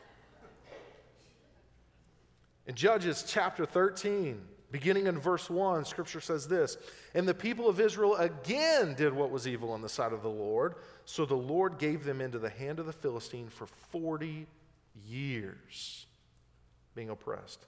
In 2.72 2.78
Judges 2.78 3.26
chapter 3.28 3.66
13, 3.66 4.42
beginning 4.72 5.08
in 5.08 5.20
verse 5.20 5.50
1, 5.50 5.84
scripture 5.84 6.22
says 6.22 6.48
this 6.48 6.78
And 7.14 7.28
the 7.28 7.34
people 7.34 7.68
of 7.68 7.82
Israel 7.82 8.16
again 8.16 8.94
did 8.94 9.12
what 9.12 9.30
was 9.30 9.46
evil 9.46 9.76
in 9.76 9.82
the 9.82 9.90
sight 9.90 10.14
of 10.14 10.22
the 10.22 10.30
Lord. 10.30 10.76
So 11.04 11.26
the 11.26 11.36
Lord 11.36 11.80
gave 11.80 12.06
them 12.06 12.22
into 12.22 12.40
the 12.40 12.50
hand 12.50 12.80
of 12.80 12.86
the 12.86 12.94
Philistine 12.94 13.50
for 13.50 13.66
40 13.66 14.48
years, 15.06 16.06
being 16.96 17.10
oppressed. 17.10 17.66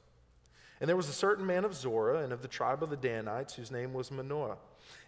And 0.79 0.87
there 0.87 0.95
was 0.95 1.09
a 1.09 1.13
certain 1.13 1.45
man 1.45 1.65
of 1.65 1.75
Zorah 1.75 2.23
and 2.23 2.31
of 2.31 2.41
the 2.41 2.47
tribe 2.47 2.81
of 2.81 2.89
the 2.89 2.95
Danites 2.95 3.55
whose 3.55 3.71
name 3.71 3.91
was 3.91 4.09
Manoah. 4.09 4.55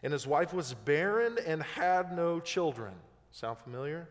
And 0.03 0.11
his 0.11 0.27
wife 0.27 0.53
was 0.53 0.73
barren 0.73 1.37
and 1.47 1.63
had 1.63 2.11
no 2.11 2.41
children. 2.41 2.95
Sound 3.31 3.59
familiar? 3.59 4.09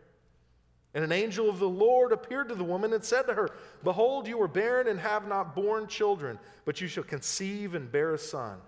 And 0.95 1.03
an 1.03 1.11
angel 1.11 1.51
of 1.51 1.59
the 1.59 1.69
Lord 1.69 2.13
appeared 2.13 2.49
to 2.49 2.55
the 2.55 2.65
woman 2.65 2.93
and 2.93 3.03
said 3.03 3.23
to 3.23 3.35
her, 3.35 3.51
Behold, 3.83 4.29
you 4.29 4.41
are 4.41 4.49
barren 4.49 4.87
and 4.87 5.01
have 5.01 5.27
not 5.27 5.55
borne 5.55 5.89
children, 5.89 6.39
but 6.65 6.81
you 6.81 6.87
shall 6.87 7.03
conceive 7.03 7.75
and 7.75 7.91
bear 7.91 8.15
a 8.15 8.19
son. 8.19 8.59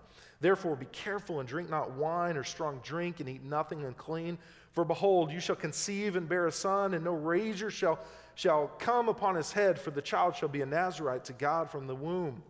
Therefore, 0.41 0.77
be 0.77 0.87
careful 0.87 1.41
and 1.41 1.49
drink 1.49 1.71
not 1.71 1.93
wine 1.93 2.37
or 2.37 2.45
strong 2.45 2.81
drink, 2.83 3.21
and 3.21 3.29
eat 3.29 3.45
nothing 3.45 3.85
unclean. 3.85 4.39
For 4.73 4.85
behold, 4.85 5.31
you 5.31 5.41
shall 5.41 5.57
conceive 5.57 6.17
and 6.17 6.29
bear 6.29 6.47
a 6.47 6.53
son, 6.53 6.95
and 6.95 7.05
no 7.05 7.15
razor 7.15 7.71
shall, 7.71 8.01
shall 8.35 8.69
come 8.79 9.09
upon 9.09 9.37
his 9.37 9.53
head, 9.53 9.79
for 9.79 9.93
the 9.93 10.03
child 10.03 10.37
shall 10.37 10.49
be 10.49 10.61
a 10.61 10.67
Nazarite 10.67 11.25
to 11.27 11.33
God 11.33 11.71
from 11.71 11.87
the 11.87 11.95
womb. 11.95 12.43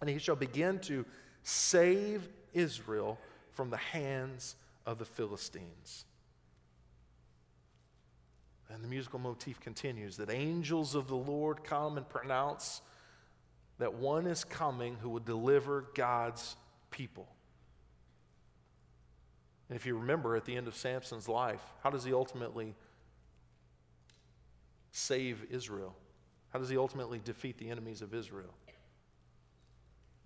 And 0.00 0.08
he 0.08 0.18
shall 0.18 0.36
begin 0.36 0.78
to 0.80 1.04
save 1.42 2.28
Israel 2.52 3.18
from 3.52 3.70
the 3.70 3.78
hands 3.78 4.54
of 4.86 4.98
the 4.98 5.04
Philistines. 5.04 6.04
And 8.70 8.84
the 8.84 8.88
musical 8.88 9.18
motif 9.18 9.60
continues 9.60 10.16
that 10.18 10.30
angels 10.30 10.94
of 10.94 11.08
the 11.08 11.16
Lord 11.16 11.64
come 11.64 11.96
and 11.96 12.08
pronounce 12.08 12.82
that 13.78 13.94
one 13.94 14.26
is 14.26 14.44
coming 14.44 14.96
who 15.00 15.08
will 15.08 15.20
deliver 15.20 15.86
God's 15.94 16.56
people. 16.90 17.28
And 19.68 19.76
if 19.76 19.86
you 19.86 19.96
remember 19.98 20.36
at 20.36 20.44
the 20.44 20.56
end 20.56 20.66
of 20.66 20.74
Samson's 20.74 21.28
life, 21.28 21.62
how 21.82 21.90
does 21.90 22.04
he 22.04 22.12
ultimately 22.12 22.74
save 24.92 25.44
Israel? 25.50 25.94
How 26.50 26.58
does 26.58 26.68
he 26.68 26.76
ultimately 26.76 27.20
defeat 27.22 27.58
the 27.58 27.70
enemies 27.70 28.02
of 28.02 28.14
Israel? 28.14 28.54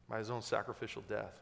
By 0.09 0.19
his 0.19 0.31
own 0.31 0.43
sacrificial 0.43 1.03
death. 1.09 1.35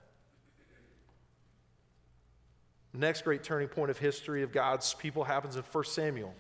next 2.93 3.23
great 3.23 3.45
turning 3.45 3.69
point 3.69 3.91
of 3.91 3.99
history 3.99 4.43
of 4.43 4.53
God's 4.53 4.95
people 4.95 5.23
happens 5.23 5.57
in 5.57 5.63
1 5.63 5.85
Samuel. 5.85 6.35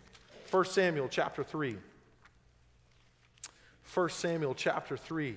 1 0.50 0.64
Samuel 0.64 1.08
chapter 1.08 1.44
3. 1.44 1.76
1 3.94 4.08
Samuel 4.08 4.54
chapter 4.54 4.96
3. 4.96 5.36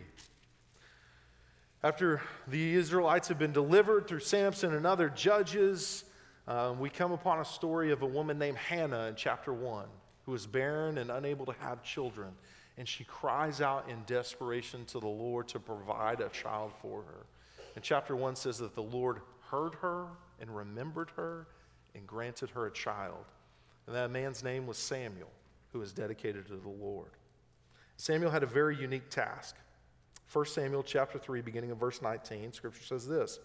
After 1.84 2.22
the 2.48 2.74
Israelites 2.74 3.28
have 3.28 3.38
been 3.38 3.52
delivered 3.52 4.08
through 4.08 4.22
Samson 4.22 4.74
and 4.74 4.88
other 4.88 5.10
judges, 5.10 6.04
uh, 6.48 6.74
we 6.80 6.90
come 6.90 7.12
upon 7.12 7.40
a 7.40 7.46
story 7.46 7.92
of 7.92 8.02
a 8.02 8.08
woman 8.08 8.40
named 8.40 8.58
Hannah 8.58 9.06
in 9.06 9.16
chapter 9.16 9.54
1 9.54 9.86
who 10.26 10.34
is 10.34 10.48
barren 10.48 10.98
and 10.98 11.12
unable 11.12 11.46
to 11.46 11.54
have 11.60 11.84
children. 11.84 12.30
And 12.78 12.88
she 12.88 13.04
cries 13.04 13.62
out 13.62 13.88
in 13.90 14.04
desperation 14.08 14.84
to 14.86 15.00
the 15.00 15.08
Lord 15.08 15.48
to 15.50 15.60
provide 15.60 16.22
a 16.22 16.30
child 16.30 16.72
for 16.82 17.04
her. 17.04 17.26
And 17.76 17.84
chapter 17.84 18.16
1 18.16 18.36
says 18.36 18.58
that 18.60 18.74
the 18.74 18.82
Lord 18.82 19.20
heard 19.52 19.76
her 19.76 20.08
and 20.40 20.56
remembered 20.56 21.12
her 21.18 21.46
and 21.94 22.08
granted 22.08 22.50
her 22.52 22.66
a 22.66 22.72
child. 22.72 23.26
And 23.88 23.96
that 23.96 24.12
man's 24.12 24.44
name 24.44 24.66
was 24.68 24.78
Samuel, 24.78 25.30
who 25.72 25.80
was 25.80 25.92
dedicated 25.92 26.48
to 26.48 26.56
the 26.56 26.70
Lord. 26.70 27.12
Samuel 27.98 28.32
had 28.32 28.44
a 28.44 28.48
very 28.48 28.76
unique 28.76 29.10
task. 29.10 29.56
1 30.32 30.46
Samuel 30.46 30.84
chapter 30.84 31.20
3, 31.20 31.42
beginning 31.42 31.72
of 31.72 31.78
verse 31.78 32.02
19, 32.02 32.54
scripture 32.54 32.84
says 32.84 33.08
this 33.08 33.40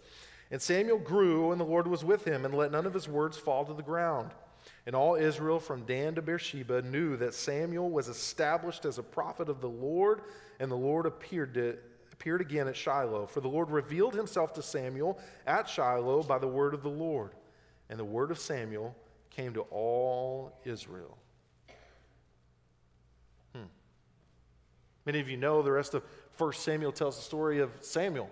And 0.51 0.61
Samuel 0.61 0.99
grew, 0.99 1.53
and 1.53 1.61
the 1.61 1.65
Lord 1.65 1.87
was 1.87 2.05
with 2.05 2.25
him, 2.25 2.45
and 2.45 2.55
let 2.55 2.73
none 2.73 2.87
of 2.87 2.95
his 2.95 3.09
words 3.09 3.37
fall 3.37 3.65
to 3.65 3.75
the 3.75 3.83
ground. 3.83 4.31
And 4.87 4.95
all 4.95 5.17
Israel 5.17 5.61
from 5.61 5.85
Dan 5.85 6.15
to 6.15 6.23
Beersheba 6.23 6.83
knew 6.83 7.17
that 7.17 7.35
Samuel 7.35 7.91
was 7.91 8.09
established 8.09 8.85
as 8.85 8.99
a 8.99 9.03
prophet 9.03 9.49
of 9.49 9.61
the 9.61 9.69
Lord, 9.69 10.23
and 10.61 10.71
the 10.71 10.77
Lord 10.77 11.07
appeared, 11.07 11.55
to, 11.55 11.77
appeared 12.13 12.41
again 12.41 12.69
at 12.69 12.77
Shiloh. 12.77 13.27
For 13.27 13.41
the 13.41 13.49
Lord 13.49 13.71
revealed 13.71 14.15
himself 14.15 14.53
to 14.55 14.63
Samuel 14.63 15.19
at 15.47 15.69
Shiloh 15.69 16.23
by 16.23 16.39
the 16.39 16.49
word 16.49 16.75
of 16.75 16.83
the 16.83 16.89
Lord. 16.89 17.33
And 17.91 17.99
the 17.99 18.05
word 18.05 18.31
of 18.31 18.39
Samuel 18.39 18.95
came 19.39 19.55
to 19.55 19.61
all 19.71 20.53
Israel. 20.65 21.17
Hmm. 23.55 23.69
Many 25.07 25.21
of 25.21 25.29
you 25.29 25.37
know 25.37 25.63
the 25.63 25.71
rest 25.71 25.95
of 25.95 26.03
1 26.39 26.55
Samuel 26.55 26.91
tells 26.91 27.15
the 27.15 27.23
story 27.23 27.61
of 27.61 27.71
Samuel 27.81 28.29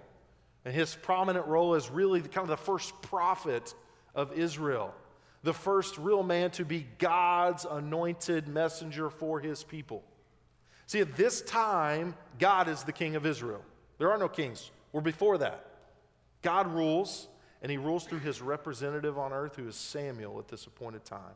and 0.64 0.74
his 0.74 0.96
prominent 0.96 1.46
role 1.46 1.74
as 1.74 1.92
really 1.92 2.20
kind 2.22 2.38
of 2.38 2.48
the 2.48 2.56
first 2.56 3.00
prophet 3.02 3.72
of 4.16 4.36
Israel, 4.36 4.92
the 5.44 5.52
first 5.52 5.96
real 5.96 6.24
man 6.24 6.50
to 6.50 6.64
be 6.64 6.88
God's 6.98 7.64
anointed 7.70 8.48
messenger 8.48 9.08
for 9.08 9.38
his 9.38 9.62
people. 9.62 10.02
See, 10.88 10.98
at 10.98 11.14
this 11.14 11.40
time, 11.42 12.16
God 12.40 12.66
is 12.66 12.82
the 12.82 12.90
king 12.90 13.14
of 13.14 13.24
Israel. 13.24 13.62
There 13.98 14.10
are 14.10 14.18
no 14.18 14.28
kings. 14.28 14.72
We're 14.92 15.02
before 15.02 15.38
that. 15.38 15.66
God 16.42 16.66
rules, 16.66 17.28
and 17.66 17.70
he 17.72 17.78
rules 17.78 18.04
through 18.04 18.20
his 18.20 18.40
representative 18.40 19.18
on 19.18 19.32
earth, 19.32 19.56
who 19.56 19.66
is 19.66 19.74
Samuel 19.74 20.38
at 20.38 20.46
this 20.46 20.68
appointed 20.68 21.04
time. 21.04 21.34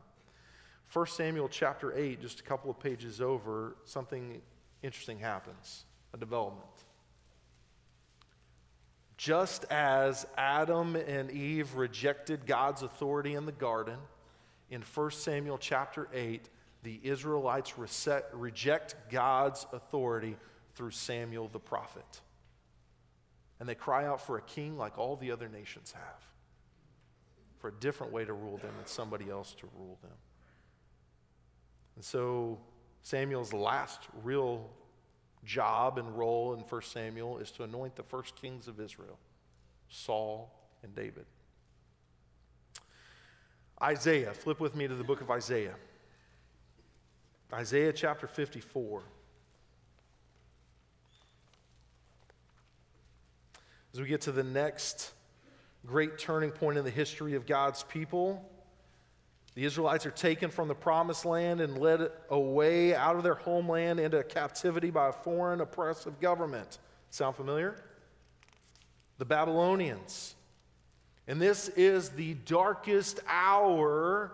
1 0.93 1.07
Samuel 1.07 1.49
chapter 1.49 1.93
8, 1.93 2.21
just 2.21 2.39
a 2.39 2.43
couple 2.43 2.71
of 2.71 2.79
pages 2.79 3.19
over, 3.19 3.75
something 3.83 4.41
interesting 4.81 5.19
happens, 5.19 5.83
a 6.13 6.17
development. 6.17 6.69
Just 9.17 9.65
as 9.65 10.25
Adam 10.37 10.95
and 10.95 11.29
Eve 11.31 11.75
rejected 11.75 12.45
God's 12.45 12.81
authority 12.81 13.33
in 13.33 13.45
the 13.45 13.51
garden, 13.51 13.97
in 14.69 14.83
1 14.83 15.11
Samuel 15.11 15.57
chapter 15.57 16.07
8, 16.13 16.47
the 16.83 16.97
Israelites 17.03 17.73
reject 18.31 18.95
God's 19.09 19.67
authority 19.73 20.37
through 20.75 20.91
Samuel 20.91 21.49
the 21.49 21.59
prophet 21.59 22.21
and 23.61 23.69
they 23.69 23.75
cry 23.75 24.07
out 24.07 24.19
for 24.19 24.39
a 24.39 24.41
king 24.41 24.75
like 24.75 24.97
all 24.97 25.15
the 25.15 25.31
other 25.31 25.47
nations 25.47 25.91
have, 25.91 26.25
for 27.59 27.67
a 27.67 27.73
different 27.73 28.11
way 28.11 28.25
to 28.25 28.33
rule 28.33 28.57
them 28.57 28.71
and 28.79 28.87
somebody 28.87 29.29
else 29.29 29.53
to 29.53 29.67
rule 29.77 29.99
them. 30.01 30.17
And 31.95 32.03
so 32.03 32.59
Samuel's 33.03 33.53
last 33.53 33.99
real 34.23 34.67
job 35.45 35.99
and 35.99 36.17
role 36.17 36.55
in 36.55 36.61
1 36.61 36.81
Samuel 36.81 37.37
is 37.37 37.51
to 37.51 37.63
anoint 37.63 37.95
the 37.95 38.01
first 38.01 38.35
kings 38.35 38.67
of 38.67 38.79
Israel 38.79 39.19
Saul 39.89 40.51
and 40.81 40.95
David. 40.95 41.25
Isaiah, 43.79 44.33
flip 44.33 44.59
with 44.59 44.75
me 44.75 44.87
to 44.87 44.95
the 44.95 45.03
book 45.03 45.21
of 45.21 45.29
Isaiah. 45.29 45.75
Isaiah 47.53 47.93
chapter 47.93 48.25
54. 48.25 49.03
As 53.93 53.99
we 53.99 54.07
get 54.07 54.21
to 54.21 54.31
the 54.31 54.43
next 54.43 55.11
great 55.85 56.17
turning 56.17 56.51
point 56.51 56.77
in 56.77 56.85
the 56.85 56.91
history 56.91 57.35
of 57.35 57.45
God's 57.45 57.83
people, 57.83 58.41
the 59.53 59.65
Israelites 59.65 60.05
are 60.05 60.11
taken 60.11 60.49
from 60.49 60.69
the 60.69 60.75
promised 60.75 61.25
land 61.25 61.59
and 61.59 61.77
led 61.77 62.09
away 62.29 62.95
out 62.95 63.17
of 63.17 63.23
their 63.23 63.35
homeland 63.35 63.99
into 63.99 64.23
captivity 64.23 64.91
by 64.91 65.09
a 65.09 65.11
foreign 65.11 65.59
oppressive 65.59 66.21
government. 66.21 66.77
Sound 67.09 67.35
familiar? 67.35 67.75
The 69.17 69.25
Babylonians. 69.25 70.35
And 71.27 71.41
this 71.41 71.67
is 71.69 72.09
the 72.09 72.35
darkest 72.45 73.19
hour 73.27 74.31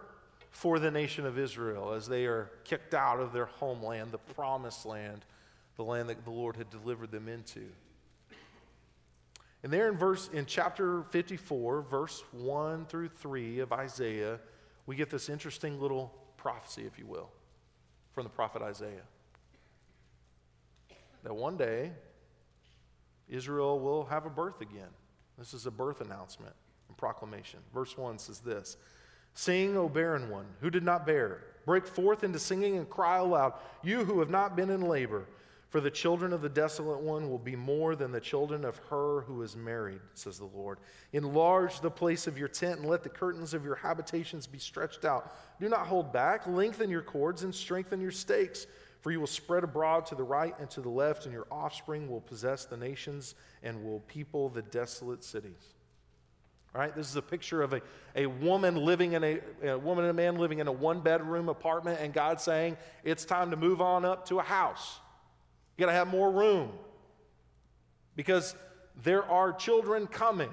for 0.52 0.78
the 0.78 0.91
nation 0.91 1.26
of 1.26 1.39
Israel 1.39 1.93
as 1.93 2.08
they 2.08 2.26
are 2.26 2.52
kicked 2.63 2.93
out 2.93 3.20
of 3.20 3.34
their 3.34 3.46
homeland, 3.46 4.12
the 4.12 4.17
promised 4.20 4.86
land, 4.86 5.26
the 5.78 5.84
land 5.84 6.10
that 6.10 6.24
the 6.24 6.32
Lord 6.32 6.56
had 6.56 6.70
delivered 6.70 7.12
them 7.12 7.28
into. 7.28 7.65
And 9.63 9.74
there 9.74 9.89
in 9.89 9.98
verse 9.98 10.30
in 10.32 10.46
chapter 10.46 11.04
54, 11.04 11.82
verse 11.84 12.24
1 12.32 12.86
through 12.86 13.10
3 13.10 13.60
of 13.60 13.74
Isaiah, 13.74 14.39
we 14.86 14.96
get 14.96 15.10
this 15.10 15.30
interesting 15.30 15.82
little 15.82 16.13
prophecy, 16.38 16.84
if 16.86 16.98
you 17.00 17.06
will, 17.06 17.30
from 18.13 18.24
the 18.24 18.30
prophet 18.30 18.62
Isaiah. 18.62 19.04
That 21.24 21.36
one 21.36 21.58
day 21.58 21.91
Israel 23.28 23.80
will 23.80 24.06
have 24.06 24.26
a 24.26 24.30
birth 24.30 24.62
again. 24.62 24.89
This 25.38 25.54
is 25.54 25.65
a 25.65 25.72
birth 25.72 26.02
announcement 26.02 26.54
and 26.88 26.98
proclamation. 26.98 27.60
Verse 27.74 27.98
1 27.98 28.20
says 28.20 28.39
this 28.39 28.78
Sing, 29.34 29.78
O 29.78 29.89
barren 29.89 30.30
one, 30.30 30.46
who 30.62 30.70
did 30.70 30.84
not 30.84 31.06
bear. 31.06 31.43
Break 31.65 31.86
forth 31.86 32.24
into 32.24 32.39
singing 32.39 32.78
and 32.78 32.89
cry 32.89 33.17
aloud, 33.17 33.54
you 33.84 34.06
who 34.06 34.20
have 34.20 34.30
not 34.30 34.56
been 34.56 34.70
in 34.70 34.82
labor. 34.82 35.26
For 35.69 35.82
the 35.82 35.91
children 35.91 36.32
of 36.32 36.41
the 36.41 36.49
desolate 36.49 37.01
one 37.01 37.30
will 37.30 37.38
be 37.38 37.58
more 37.58 37.95
than 37.95 38.12
the 38.13 38.21
children 38.21 38.63
of 38.63 38.77
her 38.89 39.21
who 39.21 39.41
is 39.41 39.58
married, 39.58 39.99
says 40.13 40.38
the 40.38 40.45
Lord. 40.45 40.80
Enlarge 41.12 41.82
the 41.82 41.91
place 41.91 42.25
of 42.25 42.38
your 42.38 42.47
tent 42.47 42.80
and 42.80 42.89
let 42.89 43.03
the 43.03 43.10
curtains 43.10 43.53
of 43.53 43.65
your 43.65 43.75
habitations 43.75 44.47
be 44.47 44.60
stretched 44.60 45.03
out. 45.03 45.36
Do 45.60 45.67
not 45.67 45.88
hold 45.88 46.13
back. 46.13 46.47
Lengthen 46.47 46.89
your 46.89 47.01
cords 47.01 47.43
and 47.43 47.53
strengthen 47.53 47.99
your 47.99 48.12
stakes. 48.12 48.65
For 49.01 49.12
you 49.12 49.19
will 49.19 49.27
spread 49.27 49.63
abroad 49.63 50.06
to 50.08 50.15
the 50.15 50.23
right 50.23 50.56
and 50.60 50.69
to 50.71 50.82
the 50.82 50.89
left, 50.89 51.25
and 51.25 51.34
your 51.34 51.47
offspring 51.51 52.10
will 52.10 52.21
possess 52.21 52.65
the 52.65 52.77
nations 52.77 53.36
and 53.62 53.84
will 53.84 53.99
people 54.01 54.49
the 54.49 54.63
desolate 54.63 55.23
cities. 55.23 55.75
All 56.73 56.82
right, 56.82 56.95
this 56.95 57.10
is 57.10 57.15
a 57.15 57.21
picture 57.21 57.62
of 57.62 57.73
a, 57.73 57.82
a 58.15 58.25
woman 58.25 58.75
living 58.75 59.13
in 59.13 59.23
a, 59.23 59.39
a 59.63 59.77
woman 59.77 60.06
and 60.06 60.12
a 60.12 60.13
man 60.13 60.38
living 60.38 60.60
in 60.60 60.67
a 60.67 60.71
one 60.71 61.01
bedroom 61.01 61.49
apartment, 61.49 61.99
and 62.01 62.13
God 62.13 62.41
saying, 62.41 62.77
It's 63.03 63.25
time 63.25 63.51
to 63.51 63.58
move 63.58 63.82
on 63.82 64.03
up 64.03 64.27
to 64.30 64.39
a 64.39 64.43
house. 64.43 64.99
You 65.78 65.86
got 65.86 65.92
to 65.92 65.98
have 65.98 66.08
more 66.08 66.32
room 66.32 66.72
because 68.16 68.56
there 69.04 69.24
are 69.24 69.54
children 69.54 70.08
coming. 70.08 70.50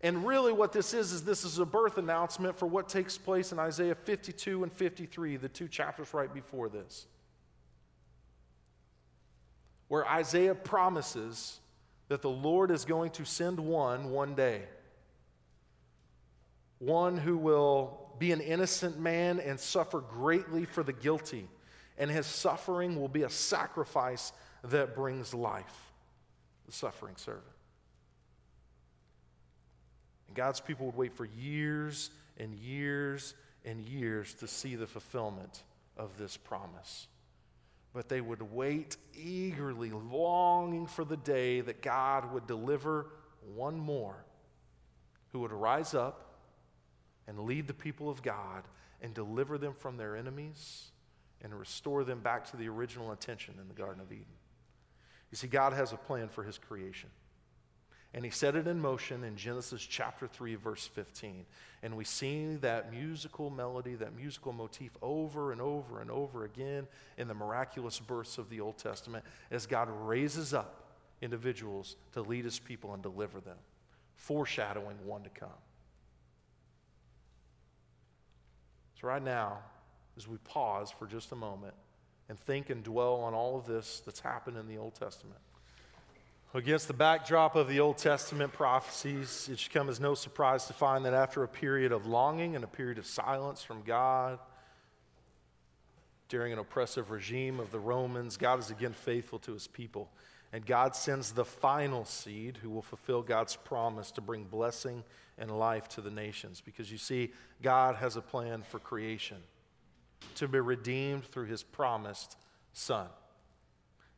And 0.00 0.26
really, 0.26 0.52
what 0.52 0.72
this 0.72 0.94
is, 0.94 1.12
is 1.12 1.24
this 1.24 1.44
is 1.44 1.58
a 1.58 1.66
birth 1.66 1.98
announcement 1.98 2.58
for 2.58 2.66
what 2.66 2.88
takes 2.88 3.18
place 3.18 3.52
in 3.52 3.58
Isaiah 3.58 3.94
52 3.94 4.62
and 4.62 4.72
53, 4.72 5.36
the 5.36 5.48
two 5.48 5.68
chapters 5.68 6.12
right 6.12 6.32
before 6.32 6.68
this, 6.68 7.06
where 9.88 10.06
Isaiah 10.06 10.54
promises 10.54 11.60
that 12.08 12.22
the 12.22 12.30
Lord 12.30 12.70
is 12.70 12.84
going 12.84 13.10
to 13.12 13.24
send 13.24 13.58
one 13.58 14.10
one 14.10 14.34
day. 14.34 14.62
One 16.78 17.16
who 17.16 17.36
will 17.36 18.14
be 18.18 18.32
an 18.32 18.40
innocent 18.40 18.98
man 18.98 19.40
and 19.40 19.58
suffer 19.58 20.00
greatly 20.00 20.64
for 20.64 20.82
the 20.82 20.92
guilty 20.92 21.48
and 21.98 22.10
his 22.10 22.26
suffering 22.26 23.00
will 23.00 23.08
be 23.08 23.22
a 23.22 23.30
sacrifice 23.30 24.32
that 24.64 24.94
brings 24.94 25.32
life. 25.32 25.92
The 26.66 26.72
suffering 26.72 27.16
servant. 27.16 27.44
And 30.28 30.36
God's 30.36 30.60
people 30.60 30.86
would 30.86 30.96
wait 30.96 31.12
for 31.12 31.26
years 31.26 32.10
and 32.38 32.54
years 32.54 33.34
and 33.64 33.80
years 33.80 34.34
to 34.34 34.48
see 34.48 34.74
the 34.74 34.86
fulfillment 34.86 35.62
of 35.96 36.16
this 36.18 36.36
promise. 36.36 37.06
But 37.92 38.08
they 38.08 38.20
would 38.20 38.42
wait 38.52 38.96
eagerly, 39.14 39.90
longing 39.90 40.86
for 40.86 41.04
the 41.04 41.16
day 41.16 41.60
that 41.60 41.82
God 41.82 42.32
would 42.32 42.46
deliver 42.46 43.06
one 43.54 43.78
more 43.78 44.16
who 45.32 45.40
would 45.40 45.52
rise 45.52 45.94
up 45.94 46.38
and 47.28 47.40
lead 47.40 47.68
the 47.68 47.74
people 47.74 48.08
of 48.08 48.22
God 48.22 48.64
and 49.00 49.14
deliver 49.14 49.58
them 49.58 49.74
from 49.74 49.96
their 49.96 50.16
enemies 50.16 50.90
and 51.42 51.58
restore 51.58 52.04
them 52.04 52.20
back 52.20 52.50
to 52.50 52.56
the 52.56 52.68
original 52.68 53.10
intention 53.10 53.54
in 53.60 53.68
the 53.68 53.74
Garden 53.74 54.00
of 54.00 54.10
Eden. 54.12 54.26
You 55.30 55.36
see, 55.36 55.46
God 55.46 55.72
has 55.72 55.92
a 55.92 55.96
plan 55.96 56.28
for 56.28 56.42
his 56.42 56.58
creation. 56.58 57.10
And 58.14 58.24
he 58.24 58.30
set 58.30 58.54
it 58.54 58.68
in 58.68 58.80
motion 58.80 59.24
in 59.24 59.36
Genesis 59.36 59.82
chapter 59.82 60.28
3, 60.28 60.54
verse 60.54 60.86
15. 60.86 61.44
And 61.82 61.96
we 61.96 62.04
see 62.04 62.54
that 62.56 62.92
musical 62.92 63.50
melody, 63.50 63.96
that 63.96 64.14
musical 64.14 64.52
motif 64.52 64.92
over 65.02 65.50
and 65.50 65.60
over 65.60 66.00
and 66.00 66.12
over 66.12 66.44
again 66.44 66.86
in 67.18 67.26
the 67.26 67.34
miraculous 67.34 67.98
births 67.98 68.38
of 68.38 68.48
the 68.50 68.60
Old 68.60 68.78
Testament 68.78 69.24
as 69.50 69.66
God 69.66 69.88
raises 69.90 70.54
up 70.54 70.92
individuals 71.20 71.96
to 72.12 72.22
lead 72.22 72.44
his 72.44 72.60
people 72.60 72.94
and 72.94 73.02
deliver 73.02 73.40
them, 73.40 73.56
foreshadowing 74.14 74.96
one 75.04 75.24
to 75.24 75.30
come. 75.30 75.48
So, 79.00 79.08
right 79.08 79.22
now, 79.22 79.58
as 80.16 80.28
we 80.28 80.36
pause 80.38 80.90
for 80.90 81.06
just 81.06 81.32
a 81.32 81.36
moment 81.36 81.74
and 82.28 82.38
think 82.38 82.70
and 82.70 82.82
dwell 82.82 83.16
on 83.16 83.34
all 83.34 83.56
of 83.58 83.66
this 83.66 84.02
that's 84.04 84.20
happened 84.20 84.56
in 84.56 84.66
the 84.66 84.78
Old 84.78 84.94
Testament. 84.94 85.38
Against 86.54 86.86
the 86.86 86.94
backdrop 86.94 87.56
of 87.56 87.68
the 87.68 87.80
Old 87.80 87.98
Testament 87.98 88.52
prophecies, 88.52 89.48
it 89.50 89.58
should 89.58 89.72
come 89.72 89.88
as 89.88 89.98
no 89.98 90.14
surprise 90.14 90.66
to 90.66 90.72
find 90.72 91.04
that 91.04 91.12
after 91.12 91.42
a 91.42 91.48
period 91.48 91.90
of 91.90 92.06
longing 92.06 92.54
and 92.54 92.64
a 92.64 92.68
period 92.68 92.98
of 92.98 93.06
silence 93.06 93.62
from 93.62 93.82
God, 93.82 94.38
during 96.28 96.52
an 96.52 96.58
oppressive 96.58 97.10
regime 97.10 97.58
of 97.58 97.72
the 97.72 97.78
Romans, 97.78 98.36
God 98.36 98.60
is 98.60 98.70
again 98.70 98.92
faithful 98.92 99.40
to 99.40 99.52
his 99.52 99.66
people. 99.66 100.10
And 100.52 100.64
God 100.64 100.94
sends 100.94 101.32
the 101.32 101.44
final 101.44 102.04
seed 102.04 102.58
who 102.62 102.70
will 102.70 102.82
fulfill 102.82 103.22
God's 103.22 103.56
promise 103.56 104.12
to 104.12 104.20
bring 104.20 104.44
blessing 104.44 105.02
and 105.36 105.50
life 105.50 105.88
to 105.90 106.00
the 106.00 106.10
nations. 106.10 106.62
Because 106.64 106.90
you 106.92 106.98
see, 106.98 107.32
God 107.60 107.96
has 107.96 108.14
a 108.14 108.22
plan 108.22 108.62
for 108.62 108.78
creation 108.78 109.38
to 110.36 110.48
be 110.48 110.60
redeemed 110.60 111.24
through 111.24 111.46
his 111.46 111.62
promised 111.62 112.36
Son. 112.72 113.06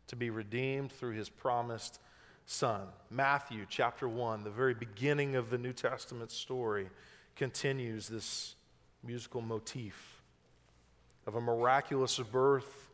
To 0.09 0.17
be 0.17 0.31
redeemed 0.31 0.93
through 0.93 1.13
his 1.13 1.29
promised 1.29 2.01
Son. 2.47 2.87
Matthew 3.11 3.67
chapter 3.69 4.09
1, 4.09 4.45
the 4.45 4.51
very 4.51 4.75
beginning 4.75 5.37
of 5.37 5.51
the 5.51 5.59
New 5.59 5.73
Testament 5.73 6.31
story, 6.31 6.89
continues 7.35 8.09
this 8.09 8.55
musical 9.03 9.41
motif 9.41 10.23
of 11.27 11.35
a 11.35 11.41
miraculous 11.41 12.19
birth 12.19 12.89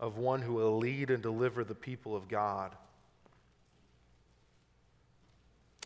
of 0.00 0.18
one 0.18 0.40
who 0.40 0.54
will 0.54 0.78
lead 0.78 1.10
and 1.10 1.22
deliver 1.22 1.64
the 1.64 1.74
people 1.74 2.14
of 2.14 2.28
God. 2.28 2.74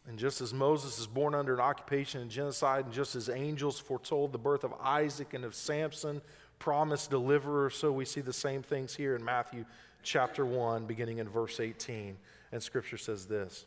And 0.09 0.19
just 0.19 0.41
as 0.41 0.53
Moses 0.53 0.99
is 0.99 1.07
born 1.07 1.35
under 1.35 1.55
an 1.55 1.61
occupation 1.61 2.21
and 2.21 2.31
genocide, 2.31 2.87
and 2.87 2.95
just 2.95 3.15
as 3.15 3.29
angels 3.29 3.79
foretold 3.79 4.33
the 4.33 4.39
birth 4.39 4.65
of 4.65 4.75
Isaac 4.81 5.33
and 5.35 5.45
of 5.45 5.55
Samson, 5.55 6.21
promised 6.59 7.11
deliverer, 7.11 7.71
so 7.71 7.93
we 7.93 8.05
see 8.05 8.21
the 8.21 8.33
same 8.33 8.63
things 8.63 8.95
here 8.95 9.15
in 9.15 9.25
Matthew 9.25 9.65
chapter 10.03 10.45
1, 10.45 10.87
beginning 10.87 11.19
in 11.19 11.29
verse 11.29 11.61
18. 11.61 12.17
And 12.51 12.63
scripture 12.63 12.99
says 12.99 13.27
this 13.27 13.65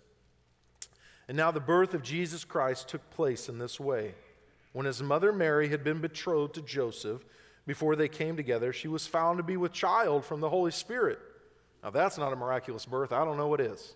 And 1.27 1.37
now 1.37 1.51
the 1.51 1.59
birth 1.59 1.93
of 1.93 2.03
Jesus 2.03 2.43
Christ 2.43 2.89
took 2.89 3.09
place 3.11 3.47
in 3.49 3.57
this 3.57 3.79
way. 3.79 4.13
When 4.73 4.85
his 4.85 5.01
mother 5.01 5.31
Mary 5.31 5.69
had 5.69 5.85
been 5.85 6.01
betrothed 6.01 6.55
to 6.55 6.61
Joseph, 6.61 7.23
before 7.65 7.95
they 7.95 8.09
came 8.09 8.35
together, 8.35 8.73
she 8.73 8.89
was 8.89 9.07
found 9.07 9.37
to 9.37 9.43
be 9.43 9.57
with 9.57 9.71
child 9.71 10.25
from 10.25 10.41
the 10.41 10.49
Holy 10.49 10.71
Spirit. 10.71 11.17
Now, 11.81 11.91
that's 11.91 12.17
not 12.17 12.33
a 12.33 12.35
miraculous 12.35 12.85
birth. 12.85 13.11
I 13.11 13.23
don't 13.23 13.37
know 13.37 13.47
what 13.47 13.61
is. 13.61 13.95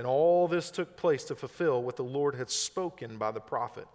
And 0.00 0.06
all 0.06 0.48
this 0.48 0.70
took 0.70 0.96
place 0.96 1.24
to 1.24 1.34
fulfill 1.34 1.82
what 1.82 1.96
the 1.96 2.02
Lord 2.02 2.34
had 2.34 2.48
spoken 2.48 3.18
by 3.18 3.32
the 3.32 3.40
prophet 3.40 3.86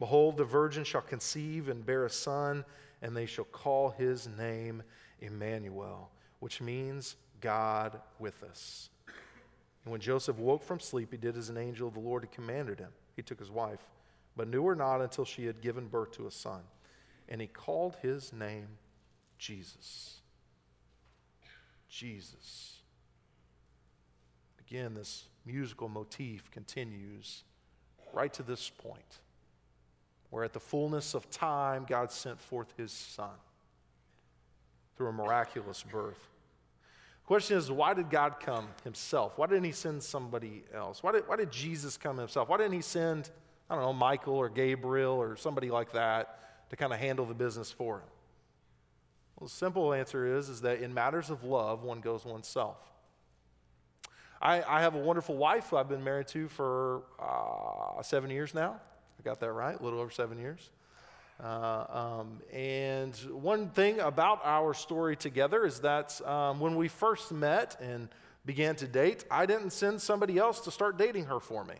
Behold, 0.00 0.36
the 0.36 0.44
virgin 0.44 0.82
shall 0.82 1.02
conceive 1.02 1.68
and 1.68 1.86
bear 1.86 2.04
a 2.04 2.10
son, 2.10 2.64
and 3.00 3.16
they 3.16 3.26
shall 3.26 3.44
call 3.44 3.90
his 3.90 4.26
name 4.36 4.82
Emmanuel, 5.20 6.10
which 6.40 6.60
means 6.60 7.14
God 7.40 8.00
with 8.18 8.42
us. 8.42 8.90
And 9.84 9.92
when 9.92 10.00
Joseph 10.00 10.36
woke 10.36 10.64
from 10.64 10.80
sleep, 10.80 11.12
he 11.12 11.16
did 11.16 11.36
as 11.36 11.48
an 11.48 11.58
angel 11.58 11.86
of 11.86 11.94
the 11.94 12.00
Lord 12.00 12.24
had 12.24 12.32
commanded 12.32 12.80
him. 12.80 12.90
He 13.14 13.22
took 13.22 13.38
his 13.38 13.50
wife, 13.52 13.86
but 14.36 14.48
knew 14.48 14.66
her 14.66 14.74
not 14.74 15.00
until 15.00 15.24
she 15.24 15.46
had 15.46 15.60
given 15.60 15.86
birth 15.86 16.10
to 16.14 16.26
a 16.26 16.32
son. 16.32 16.62
And 17.28 17.40
he 17.40 17.46
called 17.46 17.94
his 18.02 18.32
name 18.32 18.66
Jesus. 19.38 20.16
Jesus. 21.88 22.80
Again, 24.58 24.94
this 24.94 25.26
musical 25.46 25.88
motif 25.88 26.50
continues 26.50 27.44
right 28.12 28.32
to 28.34 28.42
this 28.42 28.68
point, 28.70 29.20
where 30.30 30.44
at 30.44 30.52
the 30.52 30.60
fullness 30.60 31.14
of 31.14 31.30
time, 31.30 31.86
God 31.88 32.10
sent 32.10 32.40
forth 32.40 32.74
his 32.76 32.92
son 32.92 33.30
through 34.96 35.08
a 35.08 35.12
miraculous 35.12 35.82
birth. 35.82 36.28
The 37.22 37.26
question 37.26 37.56
is, 37.56 37.70
why 37.70 37.94
did 37.94 38.10
God 38.10 38.40
come 38.40 38.68
himself? 38.84 39.36
Why 39.36 39.46
didn't 39.46 39.64
he 39.64 39.72
send 39.72 40.02
somebody 40.02 40.64
else? 40.74 41.02
Why 41.02 41.12
did, 41.12 41.28
why 41.28 41.36
did 41.36 41.50
Jesus 41.50 41.96
come 41.96 42.18
himself? 42.18 42.48
Why 42.48 42.56
didn't 42.56 42.72
he 42.72 42.82
send, 42.82 43.30
I 43.68 43.74
don't 43.74 43.84
know, 43.84 43.92
Michael 43.92 44.34
or 44.34 44.48
Gabriel 44.48 45.14
or 45.14 45.36
somebody 45.36 45.70
like 45.70 45.92
that 45.92 46.70
to 46.70 46.76
kind 46.76 46.92
of 46.92 46.98
handle 46.98 47.26
the 47.26 47.34
business 47.34 47.70
for 47.70 47.96
him? 47.96 48.08
Well, 49.38 49.48
the 49.48 49.54
simple 49.54 49.92
answer 49.92 50.36
is, 50.38 50.48
is 50.48 50.62
that 50.62 50.80
in 50.80 50.94
matters 50.94 51.28
of 51.28 51.44
love, 51.44 51.82
one 51.82 52.00
goes 52.00 52.24
oneself. 52.24 52.78
I, 54.40 54.62
I 54.62 54.80
have 54.82 54.94
a 54.94 54.98
wonderful 54.98 55.36
wife 55.36 55.68
who 55.70 55.76
I've 55.76 55.88
been 55.88 56.04
married 56.04 56.28
to 56.28 56.48
for 56.48 57.02
uh, 57.18 58.02
seven 58.02 58.30
years 58.30 58.54
now. 58.54 58.76
I 59.18 59.22
got 59.22 59.40
that 59.40 59.52
right, 59.52 59.78
a 59.78 59.82
little 59.82 60.00
over 60.00 60.10
seven 60.10 60.38
years. 60.38 60.70
Uh, 61.42 61.84
um, 62.20 62.40
and 62.52 63.14
one 63.30 63.68
thing 63.70 64.00
about 64.00 64.40
our 64.44 64.72
story 64.72 65.16
together 65.16 65.66
is 65.66 65.80
that 65.80 66.20
um, 66.26 66.60
when 66.60 66.76
we 66.76 66.88
first 66.88 67.32
met 67.32 67.76
and 67.80 68.08
began 68.46 68.76
to 68.76 68.86
date, 68.86 69.24
I 69.30 69.44
didn't 69.46 69.70
send 69.70 70.00
somebody 70.00 70.38
else 70.38 70.60
to 70.60 70.70
start 70.70 70.96
dating 70.96 71.26
her 71.26 71.40
for 71.40 71.64
me. 71.64 71.74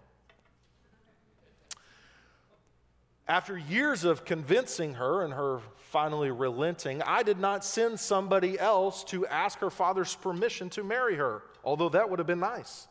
After 3.29 3.59
years 3.59 4.05
of 4.05 4.25
convincing 4.25 4.95
her 4.95 5.25
and 5.25 5.35
her 5.35 5.61
finally 5.79 6.31
relenting, 6.31 7.03
I 7.03 7.25
did 7.25 7.39
not 7.39 7.65
send 7.65 7.99
somebody 7.99 8.59
else 8.59 9.03
to 9.05 9.27
ask 9.27 9.59
her 9.59 9.71
father's 9.71 10.15
permission 10.15 10.71
to 10.71 10.85
marry 10.85 11.17
her, 11.17 11.43
although 11.65 11.89
that 11.89 12.09
would 12.09 12.21
have 12.21 12.27
been 12.27 12.41
nice. 12.41 12.87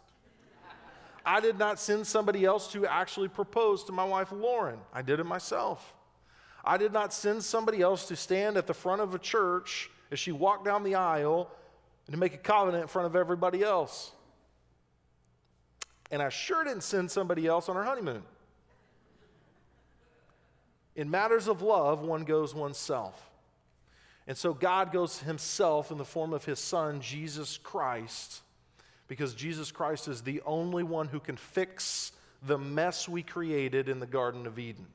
I 1.26 1.40
did 1.40 1.58
not 1.58 1.80
send 1.80 2.06
somebody 2.06 2.46
else 2.46 2.72
to 2.74 2.86
actually 2.86 3.30
propose 3.30 3.84
to 3.86 3.92
my 3.92 4.04
wife 4.04 4.32
Lauren. 4.32 4.80
I 4.94 5.02
did 5.02 5.20
it 5.20 5.26
myself. 5.26 5.94
I 6.64 6.78
did 6.78 6.92
not 6.92 7.14
send 7.14 7.44
somebody 7.44 7.82
else 7.82 8.08
to 8.10 8.16
stand 8.16 8.58
at 8.58 8.68
the 8.68 8.74
front 8.74 9.02
of 9.02 9.16
a 9.16 9.20
church 9.20 9.90
as 10.12 10.20
she 10.20 10.32
walked 10.32 10.66
down 10.66 10.84
the 10.84 10.96
aisle 10.96 11.50
and 12.08 12.14
to 12.14 12.20
make 12.20 12.34
a 12.34 12.40
covenant 12.40 12.84
in 12.84 12.88
front 12.88 13.06
of 13.06 13.16
everybody 13.16 13.64
else. 13.64 14.12
And 16.12 16.22
I 16.22 16.30
sure 16.30 16.64
didn't 16.64 16.84
send 16.84 17.10
somebody 17.10 17.48
else 17.48 17.70
on 17.70 17.76
her 17.76 17.84
honeymoon. 17.84 18.24
In 20.96 21.12
matters 21.12 21.48
of 21.48 21.62
love, 21.62 22.02
one 22.02 22.24
goes 22.24 22.56
oneself. 22.56 23.30
And 24.28 24.38
so 24.38 24.54
God 24.54 24.92
goes 24.92 25.20
himself 25.20 25.92
in 25.92 25.98
the 25.98 26.06
form 26.06 26.34
of 26.34 26.46
his 26.46 26.60
son, 26.60 27.02
Jesus 27.02 27.58
Christ, 27.58 28.42
because 29.08 29.36
Jesus 29.36 29.72
Christ 29.72 30.08
is 30.08 30.22
the 30.22 30.42
only 30.46 30.84
one 30.84 31.08
who 31.08 31.20
can 31.20 31.38
fix 31.38 32.12
the 32.42 32.58
mess 32.58 33.08
we 33.08 33.22
created 33.22 33.88
in 33.88 34.00
the 34.00 34.08
Garden 34.08 34.48
of 34.48 34.58
Eden. 34.58 34.88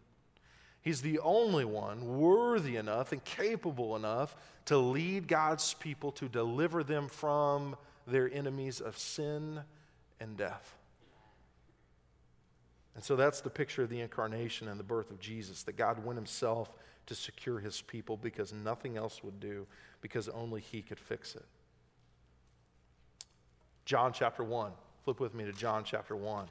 He's 0.83 1.03
the 1.03 1.19
only 1.21 1.65
one 1.65 2.19
worthy 2.19 2.77
enough 2.77 3.13
and 3.13 3.23
capable 3.25 3.97
enough 3.97 4.35
to 4.67 4.79
lead 4.79 5.29
God's 5.29 5.75
people 5.75 6.11
to 6.13 6.29
deliver 6.29 6.83
them 6.83 7.09
from 7.09 7.77
their 8.07 8.33
enemies 8.33 8.81
of 8.81 8.99
sin 8.99 9.61
and 10.19 10.37
death. 10.37 10.80
And 12.95 13.05
so 13.05 13.17
that's 13.17 13.41
the 13.41 13.51
picture 13.51 13.83
of 13.83 13.89
the 13.89 14.01
incarnation 14.01 14.69
and 14.69 14.79
the 14.79 14.85
birth 14.85 15.11
of 15.11 15.21
Jesus 15.21 15.63
that 15.65 15.77
God 15.77 16.05
went 16.05 16.19
himself 16.19 16.71
to 17.07 17.15
secure 17.15 17.59
his 17.59 17.81
people 17.83 18.17
because 18.17 18.53
nothing 18.53 18.97
else 18.97 19.23
would 19.25 19.41
do, 19.41 19.67
because 20.01 20.29
only 20.29 20.61
he 20.61 20.83
could 20.83 20.99
fix 20.99 21.35
it. 21.35 21.45
John 23.85 24.13
chapter 24.13 24.45
1. 24.45 24.73
Flip 25.05 25.19
with 25.19 25.35
me 25.35 25.45
to 25.45 25.53
John 25.53 25.83
chapter 25.85 26.15
1. 26.15 26.47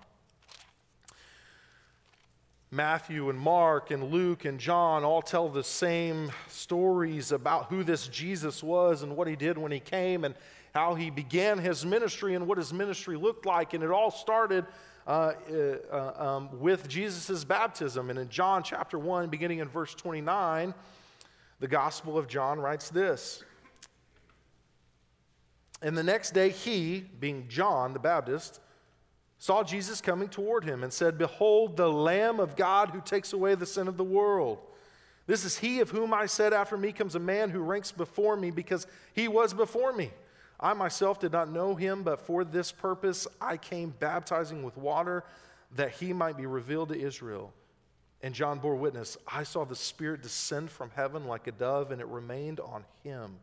Matthew 2.72 3.30
and 3.30 3.40
Mark 3.40 3.90
and 3.90 4.12
Luke 4.12 4.46
and 4.46 4.60
John 4.60 5.04
all 5.04 5.24
tell 5.24 5.50
the 5.50 5.64
same 5.64 6.32
stories 6.50 7.32
about 7.32 7.66
who 7.70 7.84
this 7.84 8.08
Jesus 8.08 8.62
was 8.62 9.02
and 9.02 9.16
what 9.16 9.28
he 9.28 9.36
did 9.36 9.58
when 9.58 9.72
he 9.72 9.80
came 9.80 10.24
and 10.24 10.36
how 10.76 10.94
he 10.94 11.10
began 11.10 11.58
his 11.58 11.84
ministry 11.84 12.36
and 12.36 12.46
what 12.46 12.60
his 12.60 12.72
ministry 12.72 13.18
looked 13.18 13.48
like. 13.48 13.74
And 13.74 13.84
it 13.84 13.90
all 13.90 14.12
started 14.12 14.66
uh, 15.10 15.34
uh, 15.92 16.14
um, 16.16 16.60
with 16.60 16.88
Jesus' 16.88 17.44
baptism. 17.44 18.12
And 18.12 18.20
in 18.20 18.30
John 18.30 18.62
chapter 18.62 19.00
1, 19.00 19.30
beginning 19.30 19.58
in 19.58 19.68
verse 19.68 19.96
29, 19.96 20.74
the 21.60 21.68
Gospel 21.68 22.16
of 22.16 22.28
John 22.28 22.60
writes 22.60 22.90
this. 22.90 23.44
And 25.82 25.98
the 25.98 26.04
next 26.04 26.32
day, 26.32 26.50
he, 26.50 27.00
being 27.20 27.48
John 27.48 27.94
the 27.94 28.00
Baptist, 28.00 28.60
saw 29.40 29.64
Jesus 29.64 30.00
coming 30.00 30.30
toward 30.30 30.64
him 30.64 30.84
and 30.84 30.94
said, 30.94 31.18
Behold, 31.18 31.76
the 31.76 31.92
Lamb 31.92 32.40
of 32.40 32.56
God 32.56 32.90
who 32.92 33.02
takes 33.02 33.34
away 33.34 33.56
the 33.56 33.66
sin 33.66 33.88
of 33.88 33.98
the 33.98 34.04
world. 34.04 34.60
This 35.26 35.44
is 35.44 35.58
he 35.58 35.80
of 35.80 35.90
whom 35.90 36.14
I 36.14 36.28
said, 36.28 36.54
After 36.54 36.78
me 36.78 36.92
comes 36.92 37.16
a 37.16 37.20
man 37.20 37.50
who 37.50 37.62
ranks 37.62 37.92
before 37.92 38.36
me 38.36 38.52
because 38.52 38.86
he 39.14 39.28
was 39.28 39.56
before 39.56 39.92
me. 39.92 40.12
I 40.60 40.74
myself 40.74 41.20
did 41.20 41.32
not 41.32 41.52
know 41.52 41.76
him, 41.76 42.04
but 42.04 42.20
for 42.20 42.44
this 42.44 42.72
purpose 42.72 43.28
I 43.40 43.58
came 43.58 43.94
baptizing 44.00 44.64
with 44.64 44.78
water 44.78 45.24
that 45.76 45.92
he 45.92 46.14
might 46.14 46.38
be 46.38 46.46
revealed 46.46 46.90
to 46.90 47.00
Israel. 47.00 47.54
And 48.22 48.34
John 48.34 48.60
bore 48.60 48.76
witness 48.76 49.18
I 49.28 49.44
saw 49.44 49.64
the 49.64 49.76
Spirit 49.76 50.22
descend 50.22 50.70
from 50.70 50.92
heaven 50.96 51.26
like 51.26 51.48
a 51.48 51.52
dove, 51.52 51.92
and 51.92 52.02
it 52.02 52.08
remained 52.08 52.60
on 52.60 52.84
him. 53.04 53.38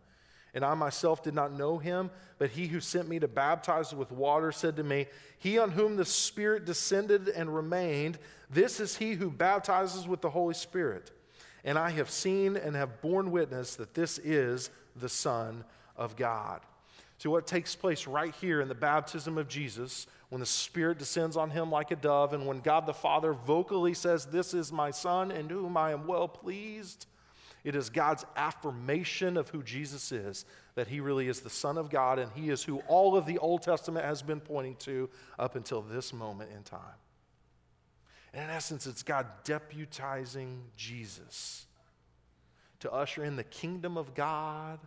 And 0.52 0.64
I 0.64 0.74
myself 0.74 1.22
did 1.22 1.35
not 1.35 1.52
know 1.52 1.76
him, 1.76 2.11
but 2.38 2.50
he 2.50 2.66
who 2.66 2.81
sent 2.81 3.09
me 3.09 3.18
to 3.18 3.29
baptize 3.29 3.94
with 3.94 4.11
water 4.11 4.52
said 4.52 4.76
to 4.76 4.83
me, 4.83 5.07
He 5.38 5.59
on 5.59 5.70
whom 5.70 5.96
the 5.96 6.05
Spirit 6.05 6.64
descended 6.64 7.29
and 7.29 7.55
remained, 7.55 8.18
this 8.48 8.81
is 8.81 8.96
he 8.96 9.12
who 9.12 9.31
baptizes 9.31 10.09
with 10.09 10.20
the 10.20 10.31
Holy 10.31 10.55
Spirit. 10.55 11.11
And 11.64 11.79
I 11.79 11.90
have 11.90 12.11
seen 12.11 12.57
and 12.57 12.76
have 12.76 13.02
borne 13.02 13.33
witness 13.33 13.76
that 13.76 13.94
this 13.94 14.18
is 14.18 14.70
the 14.94 15.09
Son 15.09 15.64
of 15.96 16.16
God. 16.16 16.61
See 17.18 17.29
what 17.29 17.46
takes 17.46 17.74
place 17.74 18.07
right 18.07 18.35
here 18.40 18.61
in 18.61 18.68
the 18.68 18.74
baptism 18.74 19.38
of 19.38 19.48
Jesus 19.48 20.07
when 20.29 20.40
the 20.40 20.46
Spirit 20.46 20.98
descends 20.98 21.37
on 21.37 21.50
him 21.50 21.70
like 21.70 21.90
a 21.90 21.96
dove, 21.96 22.33
and 22.33 22.46
when 22.46 22.61
God 22.61 22.85
the 22.85 22.92
Father 22.92 23.33
vocally 23.33 23.94
says, 23.94 24.26
This 24.26 24.55
is 24.55 24.72
my 24.72 24.90
Son 24.90 25.31
in 25.31 25.48
whom 25.48 25.76
I 25.76 25.92
am 25.92 26.07
well 26.07 26.29
pleased 26.29 27.07
it 27.66 27.74
is 27.74 27.90
God's 27.90 28.24
affirmation 28.37 29.37
of 29.37 29.48
who 29.48 29.61
Jesus 29.61 30.12
is, 30.12 30.44
that 30.76 30.87
he 30.87 31.00
really 31.00 31.26
is 31.26 31.40
the 31.40 31.50
Son 31.50 31.76
of 31.76 31.90
God 31.90 32.20
and 32.20 32.31
he 32.33 32.48
is 32.48 32.62
who 32.62 32.79
all 32.87 33.16
of 33.16 33.26
the 33.26 33.38
Old 33.38 33.62
Testament 33.62 34.07
has 34.07 34.22
been 34.22 34.38
pointing 34.38 34.76
to 34.76 35.11
up 35.37 35.57
until 35.57 35.83
this 35.83 36.12
moment 36.12 36.52
in 36.55 36.62
time. 36.62 36.79
And 38.33 38.44
in 38.44 38.50
essence, 38.50 38.87
it's 38.87 39.02
God 39.02 39.26
deputizing 39.44 40.59
Jesus 40.76 41.66
to 42.79 42.92
usher 42.92 43.24
in 43.24 43.35
the 43.35 43.42
kingdom 43.42 43.98
of 43.98 44.14
God 44.14 44.79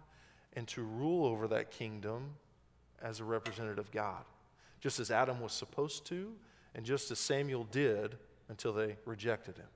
and 0.60 0.68
to 0.68 0.82
rule 0.82 1.26
over 1.26 1.48
that 1.48 1.72
kingdom 1.72 2.32
as 3.02 3.22
a 3.22 3.24
representative 3.24 3.80
of 3.80 3.90
God, 3.92 4.26
just 4.82 5.00
as 5.00 5.10
Adam 5.10 5.40
was 5.40 5.54
supposed 5.54 6.06
to, 6.08 6.34
and 6.76 6.86
just 6.86 7.10
as 7.12 7.18
Samuel 7.18 7.64
did 7.72 8.18
until 8.50 8.74
they 8.74 8.98
rejected 9.06 9.56
him. 9.56 9.70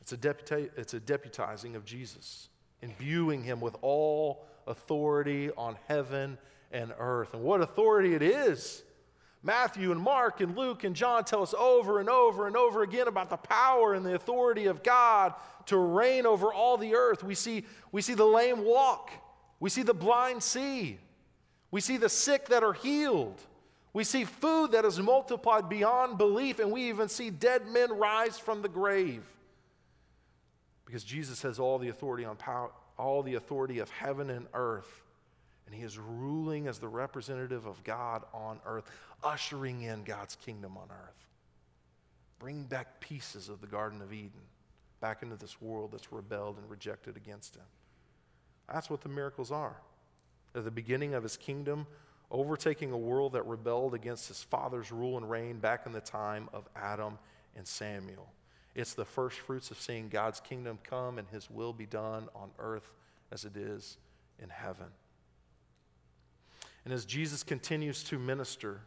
It's 0.00 0.12
a, 0.12 0.16
deputa- 0.16 0.70
it's 0.78 0.94
a 0.94 1.00
deputizing 1.00 1.74
of 1.76 1.84
Jesus, 1.84 2.48
imbuing 2.80 3.42
him 3.42 3.60
with 3.60 3.76
all 3.82 4.46
authority 4.66 5.50
on 5.50 5.76
heaven 5.86 6.38
and 6.72 6.94
earth. 6.98 7.34
And 7.34 7.42
what 7.42 7.60
authority 7.60 8.14
it 8.14 8.22
is! 8.22 8.84
Matthew 9.46 9.92
and 9.92 10.00
Mark 10.00 10.40
and 10.40 10.56
Luke 10.56 10.82
and 10.82 10.94
John 10.94 11.24
tell 11.24 11.42
us 11.42 11.54
over 11.56 12.00
and 12.00 12.10
over 12.10 12.48
and 12.48 12.56
over 12.56 12.82
again 12.82 13.06
about 13.06 13.30
the 13.30 13.36
power 13.36 13.94
and 13.94 14.04
the 14.04 14.16
authority 14.16 14.66
of 14.66 14.82
God 14.82 15.34
to 15.66 15.78
reign 15.78 16.26
over 16.26 16.52
all 16.52 16.76
the 16.76 16.94
earth. 16.94 17.22
We 17.22 17.36
see, 17.36 17.64
we 17.92 18.02
see 18.02 18.14
the 18.14 18.24
lame 18.24 18.64
walk, 18.64 19.10
we 19.60 19.70
see 19.70 19.82
the 19.82 19.94
blind 19.94 20.42
see, 20.42 20.98
we 21.70 21.80
see 21.80 21.96
the 21.96 22.08
sick 22.08 22.48
that 22.48 22.62
are 22.62 22.72
healed. 22.72 23.40
We 23.92 24.04
see 24.04 24.24
food 24.24 24.72
that 24.72 24.84
is 24.84 25.00
multiplied 25.00 25.70
beyond 25.70 26.18
belief, 26.18 26.58
and 26.58 26.70
we 26.70 26.90
even 26.90 27.08
see 27.08 27.30
dead 27.30 27.66
men 27.66 27.90
rise 27.90 28.38
from 28.38 28.60
the 28.60 28.68
grave. 28.68 29.22
Because 30.84 31.02
Jesus 31.02 31.40
has 31.40 31.58
all 31.58 31.78
the 31.78 31.88
authority 31.88 32.26
on 32.26 32.36
power, 32.36 32.72
all 32.98 33.22
the 33.22 33.36
authority 33.36 33.78
of 33.78 33.88
heaven 33.88 34.28
and 34.28 34.48
earth. 34.52 35.02
And 35.64 35.74
he 35.74 35.82
is 35.82 35.98
ruling 35.98 36.68
as 36.68 36.78
the 36.78 36.88
representative 36.88 37.66
of 37.66 37.82
God 37.84 38.22
on 38.34 38.60
earth, 38.66 38.84
ushering 39.22 39.82
in 39.82 40.04
God's 40.04 40.36
kingdom 40.36 40.76
on 40.76 40.88
earth. 40.90 41.26
Bring 42.38 42.64
back 42.64 43.00
pieces 43.00 43.48
of 43.48 43.60
the 43.60 43.66
Garden 43.66 44.02
of 44.02 44.12
Eden 44.12 44.42
back 45.00 45.22
into 45.22 45.36
this 45.36 45.60
world 45.60 45.92
that's 45.92 46.12
rebelled 46.12 46.58
and 46.58 46.68
rejected 46.70 47.16
against 47.16 47.56
him. 47.56 47.64
That's 48.72 48.90
what 48.90 49.00
the 49.00 49.08
miracles 49.08 49.50
are. 49.50 49.76
At 50.54 50.64
the 50.64 50.70
beginning 50.70 51.14
of 51.14 51.22
his 51.22 51.36
kingdom, 51.36 51.86
overtaking 52.30 52.92
a 52.92 52.98
world 52.98 53.32
that 53.32 53.46
rebelled 53.46 53.94
against 53.94 54.28
his 54.28 54.42
father's 54.42 54.90
rule 54.90 55.16
and 55.16 55.30
reign 55.30 55.58
back 55.58 55.86
in 55.86 55.92
the 55.92 56.00
time 56.00 56.48
of 56.52 56.68
Adam 56.74 57.18
and 57.56 57.66
Samuel. 57.66 58.28
It's 58.74 58.94
the 58.94 59.04
first 59.04 59.38
fruits 59.38 59.70
of 59.70 59.80
seeing 59.80 60.08
God's 60.08 60.40
kingdom 60.40 60.78
come 60.82 61.18
and 61.18 61.28
his 61.28 61.50
will 61.50 61.72
be 61.72 61.86
done 61.86 62.28
on 62.34 62.50
earth 62.58 62.92
as 63.32 63.44
it 63.44 63.56
is 63.56 63.96
in 64.42 64.50
heaven. 64.50 64.86
And 66.84 66.92
as 66.92 67.04
Jesus 67.04 67.42
continues 67.42 68.04
to 68.04 68.18
minister, 68.18 68.80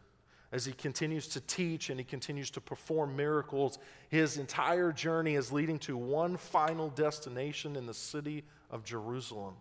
as 0.52 0.64
he 0.64 0.72
continues 0.72 1.28
to 1.28 1.40
teach 1.40 1.90
and 1.90 2.00
he 2.00 2.04
continues 2.04 2.50
to 2.50 2.60
perform 2.60 3.16
miracles, 3.16 3.78
his 4.08 4.36
entire 4.36 4.92
journey 4.92 5.36
is 5.36 5.52
leading 5.52 5.78
to 5.78 5.96
one 5.96 6.36
final 6.36 6.88
destination 6.88 7.76
in 7.76 7.86
the 7.86 7.94
city 7.94 8.44
of 8.70 8.84
Jerusalem. 8.84 9.54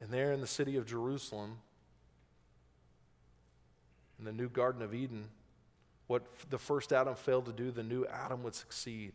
And 0.00 0.10
there 0.10 0.32
in 0.32 0.40
the 0.40 0.46
city 0.46 0.76
of 0.76 0.84
Jerusalem, 0.84 1.58
in 4.18 4.24
the 4.24 4.32
new 4.32 4.48
Garden 4.48 4.82
of 4.82 4.92
Eden, 4.92 5.28
what 6.08 6.22
the 6.50 6.58
first 6.58 6.92
Adam 6.92 7.14
failed 7.14 7.46
to 7.46 7.52
do, 7.52 7.70
the 7.70 7.82
new 7.82 8.04
Adam 8.06 8.42
would 8.42 8.54
succeed. 8.54 9.12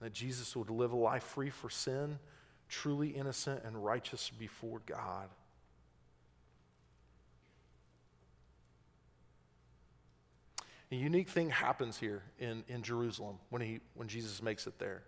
That 0.00 0.12
Jesus 0.12 0.56
would 0.56 0.68
live 0.68 0.92
a 0.92 0.96
life 0.96 1.22
free 1.22 1.50
for 1.50 1.70
sin, 1.70 2.18
truly 2.68 3.10
innocent 3.10 3.62
and 3.64 3.84
righteous 3.84 4.30
before 4.30 4.80
God. 4.84 5.28
A 10.92 10.94
unique 10.94 11.30
thing 11.30 11.48
happens 11.48 11.98
here 11.98 12.22
in, 12.38 12.64
in 12.68 12.82
Jerusalem 12.82 13.38
when, 13.48 13.62
he, 13.62 13.80
when 13.94 14.08
Jesus 14.08 14.42
makes 14.42 14.66
it 14.66 14.78
there. 14.78 15.02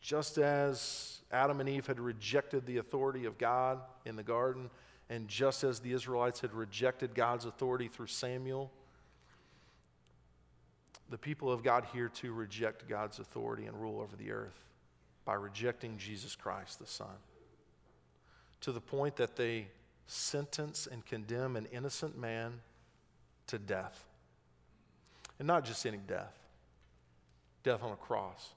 Just 0.00 0.38
as 0.38 1.20
Adam 1.30 1.60
and 1.60 1.68
Eve 1.68 1.86
had 1.86 2.00
rejected 2.00 2.64
the 2.64 2.78
authority 2.78 3.26
of 3.26 3.36
God 3.36 3.80
in 4.06 4.16
the 4.16 4.22
garden, 4.22 4.70
and 5.10 5.28
just 5.28 5.62
as 5.62 5.80
the 5.80 5.92
Israelites 5.92 6.40
had 6.40 6.54
rejected 6.54 7.14
God's 7.14 7.44
authority 7.44 7.88
through 7.88 8.06
Samuel, 8.06 8.72
the 11.10 11.18
people 11.18 11.52
of 11.52 11.62
God 11.62 11.86
here 11.92 12.08
too 12.08 12.32
reject 12.32 12.88
God's 12.88 13.18
authority 13.18 13.66
and 13.66 13.78
rule 13.78 14.00
over 14.00 14.16
the 14.16 14.32
earth 14.32 14.64
by 15.26 15.34
rejecting 15.34 15.98
Jesus 15.98 16.34
Christ, 16.34 16.78
the 16.78 16.86
Son, 16.86 17.18
to 18.62 18.72
the 18.72 18.80
point 18.80 19.16
that 19.16 19.36
they 19.36 19.66
sentence 20.06 20.88
and 20.90 21.04
condemn 21.04 21.56
an 21.56 21.66
innocent 21.66 22.18
man 22.18 22.60
to 23.48 23.58
death. 23.58 24.04
And 25.38 25.46
not 25.46 25.64
just 25.64 25.84
any 25.86 25.98
death, 25.98 26.38
death 27.62 27.82
on 27.82 27.92
a 27.92 27.96
cross. 27.96 28.54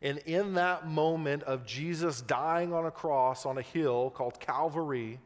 And 0.00 0.18
in 0.18 0.54
that 0.54 0.88
moment 0.88 1.44
of 1.44 1.64
Jesus 1.64 2.20
dying 2.20 2.72
on 2.72 2.86
a 2.86 2.90
cross 2.90 3.46
on 3.46 3.56
a 3.56 3.62
hill 3.62 4.10
called 4.10 4.40
Calvary, 4.40 5.20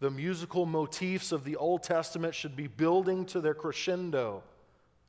the 0.00 0.10
musical 0.10 0.66
motifs 0.66 1.30
of 1.30 1.44
the 1.44 1.54
Old 1.54 1.84
Testament 1.84 2.34
should 2.34 2.56
be 2.56 2.66
building 2.66 3.24
to 3.26 3.40
their 3.40 3.54
crescendo 3.54 4.42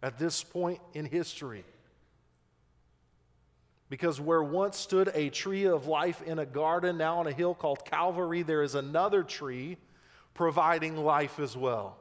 at 0.04 0.20
this 0.20 0.44
point 0.44 0.80
in 0.94 1.06
history. 1.06 1.66
Because 3.94 4.20
where 4.20 4.42
once 4.42 4.76
stood 4.76 5.12
a 5.14 5.30
tree 5.30 5.66
of 5.66 5.86
life 5.86 6.24
in 6.24 6.40
a 6.40 6.48
garden, 6.48 6.98
now 6.98 7.20
on 7.20 7.28
a 7.28 7.32
hill 7.32 7.54
called 7.54 7.86
Calvary, 7.86 8.42
there 8.42 8.64
is 8.64 8.74
another 8.74 9.22
tree 9.22 9.78
providing 10.34 10.98
life 10.98 11.38
as 11.38 11.56
well 11.56 11.96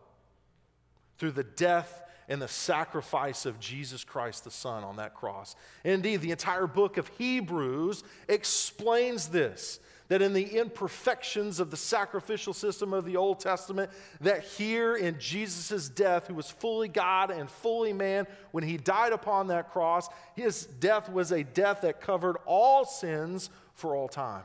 through 1.19 1.33
the 1.33 1.45
death 1.45 2.01
and 2.31 2.41
the 2.41 2.49
sacrifice 2.49 3.45
of 3.45 3.61
Jesus 3.61 4.05
Christ 4.05 4.45
the 4.45 4.51
Son 4.51 4.85
on 4.85 4.97
that 4.97 5.15
cross. 5.15 5.55
Indeed, 5.85 6.23
the 6.23 6.31
entire 6.31 6.67
book 6.67 6.97
of 6.97 7.09
Hebrews 7.09 8.05
explains 8.27 9.29
this 9.29 9.79
that 10.13 10.21
in 10.21 10.35
the 10.35 10.59
imperfections 10.59 11.59
of 11.59 11.71
the 11.71 11.77
sacrificial 11.79 12.53
system 12.53 12.93
of 12.93 13.07
the 13.07 13.17
Old 13.17 13.41
Testament, 13.41 13.91
that 14.21 14.45
here 14.45 14.95
in 14.95 15.19
Jesus' 15.19 15.89
death, 15.89 16.27
who 16.27 16.35
was 16.35 16.51
fully 16.51 16.89
God 16.89 17.31
and 17.31 17.51
fully 17.51 17.95
man, 17.95 18.27
when 18.51 18.63
he 18.63 18.77
died 18.77 19.15
upon 19.15 19.47
that 19.47 19.73
cross, 19.73 20.11
his 20.37 20.67
death 20.67 21.11
was 21.11 21.33
a 21.33 21.43
death 21.43 21.81
that 21.81 22.03
covered 22.03 22.37
all 22.45 22.85
sins 22.85 23.49
for 23.73 23.97
all 23.97 24.07
time 24.07 24.45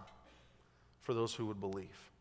for 1.01 1.13
those 1.13 1.33
who 1.33 1.45
would 1.47 1.59
believe. 1.59 2.11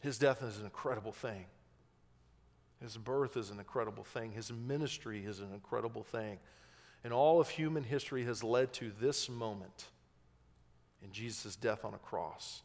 His 0.00 0.18
death 0.18 0.42
is 0.42 0.58
an 0.58 0.64
incredible 0.64 1.12
thing. 1.12 1.46
His 2.82 2.98
birth 2.98 3.38
is 3.38 3.48
an 3.48 3.58
incredible 3.58 4.04
thing. 4.04 4.32
His 4.32 4.52
ministry 4.52 5.24
is 5.24 5.40
an 5.40 5.54
incredible 5.54 6.02
thing. 6.02 6.38
And 7.04 7.12
all 7.12 7.40
of 7.40 7.48
human 7.48 7.84
history 7.84 8.24
has 8.24 8.42
led 8.42 8.72
to 8.74 8.90
this 9.00 9.28
moment 9.28 9.86
in 11.02 11.12
Jesus' 11.12 11.56
death 11.56 11.84
on 11.84 11.94
a 11.94 11.98
cross. 11.98 12.62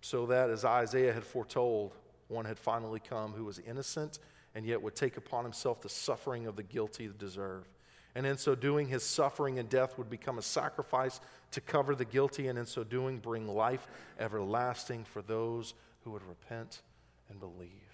So 0.00 0.26
that, 0.26 0.50
as 0.50 0.64
Isaiah 0.64 1.12
had 1.12 1.24
foretold, 1.24 1.92
one 2.28 2.44
had 2.44 2.58
finally 2.58 3.00
come 3.00 3.32
who 3.32 3.44
was 3.44 3.58
innocent 3.58 4.18
and 4.54 4.66
yet 4.66 4.82
would 4.82 4.94
take 4.94 5.16
upon 5.16 5.44
himself 5.44 5.80
the 5.80 5.88
suffering 5.88 6.46
of 6.46 6.56
the 6.56 6.62
guilty 6.62 7.06
that 7.06 7.18
deserve. 7.18 7.68
And 8.14 8.26
in 8.26 8.36
so 8.36 8.54
doing, 8.54 8.88
his 8.88 9.02
suffering 9.02 9.58
and 9.58 9.68
death 9.68 9.96
would 9.96 10.10
become 10.10 10.38
a 10.38 10.42
sacrifice 10.42 11.20
to 11.52 11.60
cover 11.60 11.94
the 11.94 12.04
guilty, 12.04 12.48
and 12.48 12.58
in 12.58 12.66
so 12.66 12.84
doing, 12.84 13.18
bring 13.18 13.48
life 13.48 13.86
everlasting 14.18 15.04
for 15.04 15.22
those 15.22 15.72
who 16.04 16.10
would 16.10 16.22
repent 16.24 16.82
and 17.30 17.40
believe. 17.40 17.91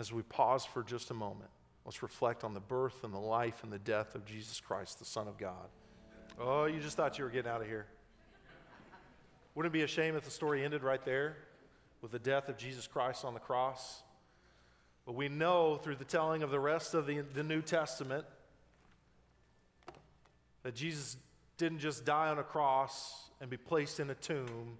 As 0.00 0.14
we 0.14 0.22
pause 0.22 0.64
for 0.64 0.82
just 0.82 1.10
a 1.10 1.14
moment, 1.14 1.50
let's 1.84 2.02
reflect 2.02 2.42
on 2.42 2.54
the 2.54 2.60
birth 2.60 3.04
and 3.04 3.12
the 3.12 3.18
life 3.18 3.62
and 3.62 3.70
the 3.70 3.78
death 3.78 4.14
of 4.14 4.24
Jesus 4.24 4.58
Christ, 4.58 4.98
the 4.98 5.04
Son 5.04 5.28
of 5.28 5.36
God. 5.36 5.68
Oh, 6.40 6.64
you 6.64 6.80
just 6.80 6.96
thought 6.96 7.18
you 7.18 7.24
were 7.24 7.28
getting 7.30 7.50
out 7.50 7.60
of 7.60 7.66
here. 7.66 7.84
Wouldn't 9.54 9.70
it 9.70 9.76
be 9.76 9.82
a 9.82 9.86
shame 9.86 10.16
if 10.16 10.24
the 10.24 10.30
story 10.30 10.64
ended 10.64 10.82
right 10.82 11.04
there 11.04 11.36
with 12.00 12.12
the 12.12 12.18
death 12.18 12.48
of 12.48 12.56
Jesus 12.56 12.86
Christ 12.86 13.26
on 13.26 13.34
the 13.34 13.40
cross? 13.40 14.02
But 15.04 15.16
we 15.16 15.28
know 15.28 15.76
through 15.76 15.96
the 15.96 16.06
telling 16.06 16.42
of 16.42 16.50
the 16.50 16.60
rest 16.60 16.94
of 16.94 17.06
the, 17.06 17.20
the 17.34 17.42
New 17.42 17.60
Testament 17.60 18.24
that 20.62 20.74
Jesus 20.74 21.18
didn't 21.58 21.80
just 21.80 22.06
die 22.06 22.30
on 22.30 22.38
a 22.38 22.42
cross 22.42 23.28
and 23.38 23.50
be 23.50 23.58
placed 23.58 24.00
in 24.00 24.08
a 24.08 24.14
tomb 24.14 24.78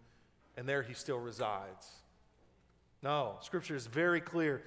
and 0.57 0.67
there 0.67 0.83
he 0.83 0.95
still 0.95 1.19
resides. 1.19 1.91
No, 3.03 3.37
Scripture 3.43 3.77
is 3.77 3.87
very 3.87 4.23
clear 4.23 4.63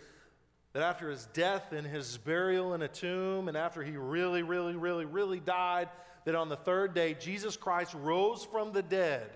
that 0.74 0.84
after 0.84 1.10
his 1.10 1.28
death 1.34 1.72
and 1.72 1.86
his 1.86 2.18
burial 2.18 2.74
in 2.74 2.82
a 2.82 2.88
tomb, 2.88 3.48
and 3.48 3.56
after 3.56 3.84
he 3.84 3.96
really, 3.96 4.44
really, 4.44 4.76
really, 4.76 5.06
really 5.06 5.40
died, 5.40 5.90
that 6.26 6.36
on 6.36 6.50
the 6.50 6.56
third 6.56 6.94
day, 6.94 7.16
Jesus 7.20 7.56
Christ 7.58 7.94
rose 7.94 8.46
from 8.46 8.72
the 8.72 8.82
dead 8.82 9.30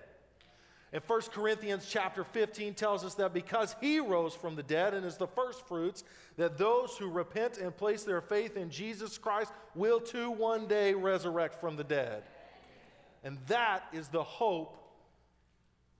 and 0.92 1.02
1 1.06 1.20
Corinthians 1.32 1.86
chapter 1.88 2.24
15 2.24 2.72
tells 2.72 3.04
us 3.04 3.14
that 3.16 3.34
because 3.34 3.76
he 3.80 4.00
rose 4.00 4.34
from 4.34 4.56
the 4.56 4.62
dead 4.62 4.94
and 4.94 5.04
is 5.04 5.18
the 5.18 5.26
first 5.26 5.66
fruits, 5.66 6.02
that 6.38 6.56
those 6.56 6.96
who 6.96 7.10
repent 7.10 7.58
and 7.58 7.76
place 7.76 8.04
their 8.04 8.22
faith 8.22 8.56
in 8.56 8.70
Jesus 8.70 9.18
Christ 9.18 9.52
will 9.74 10.00
too 10.00 10.30
one 10.30 10.66
day 10.66 10.94
resurrect 10.94 11.60
from 11.60 11.76
the 11.76 11.84
dead. 11.84 12.22
And 13.22 13.36
that 13.48 13.84
is 13.92 14.08
the 14.08 14.22
hope 14.22 14.78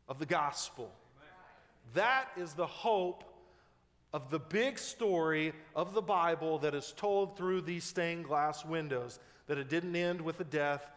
of 0.08 0.18
the 0.18 0.26
gospel. 0.26 0.90
That 1.92 2.28
is 2.38 2.54
the 2.54 2.66
hope 2.66 3.24
of 4.12 4.30
the 4.30 4.38
big 4.38 4.78
story 4.78 5.52
of 5.76 5.94
the 5.94 6.02
Bible 6.02 6.58
that 6.60 6.74
is 6.74 6.92
told 6.96 7.36
through 7.36 7.62
these 7.62 7.84
stained 7.84 8.24
glass 8.24 8.64
windows. 8.64 9.18
That 9.46 9.58
it 9.58 9.68
didn't 9.68 9.96
end 9.96 10.20
with 10.20 10.38
the 10.38 10.44
death, 10.44 10.90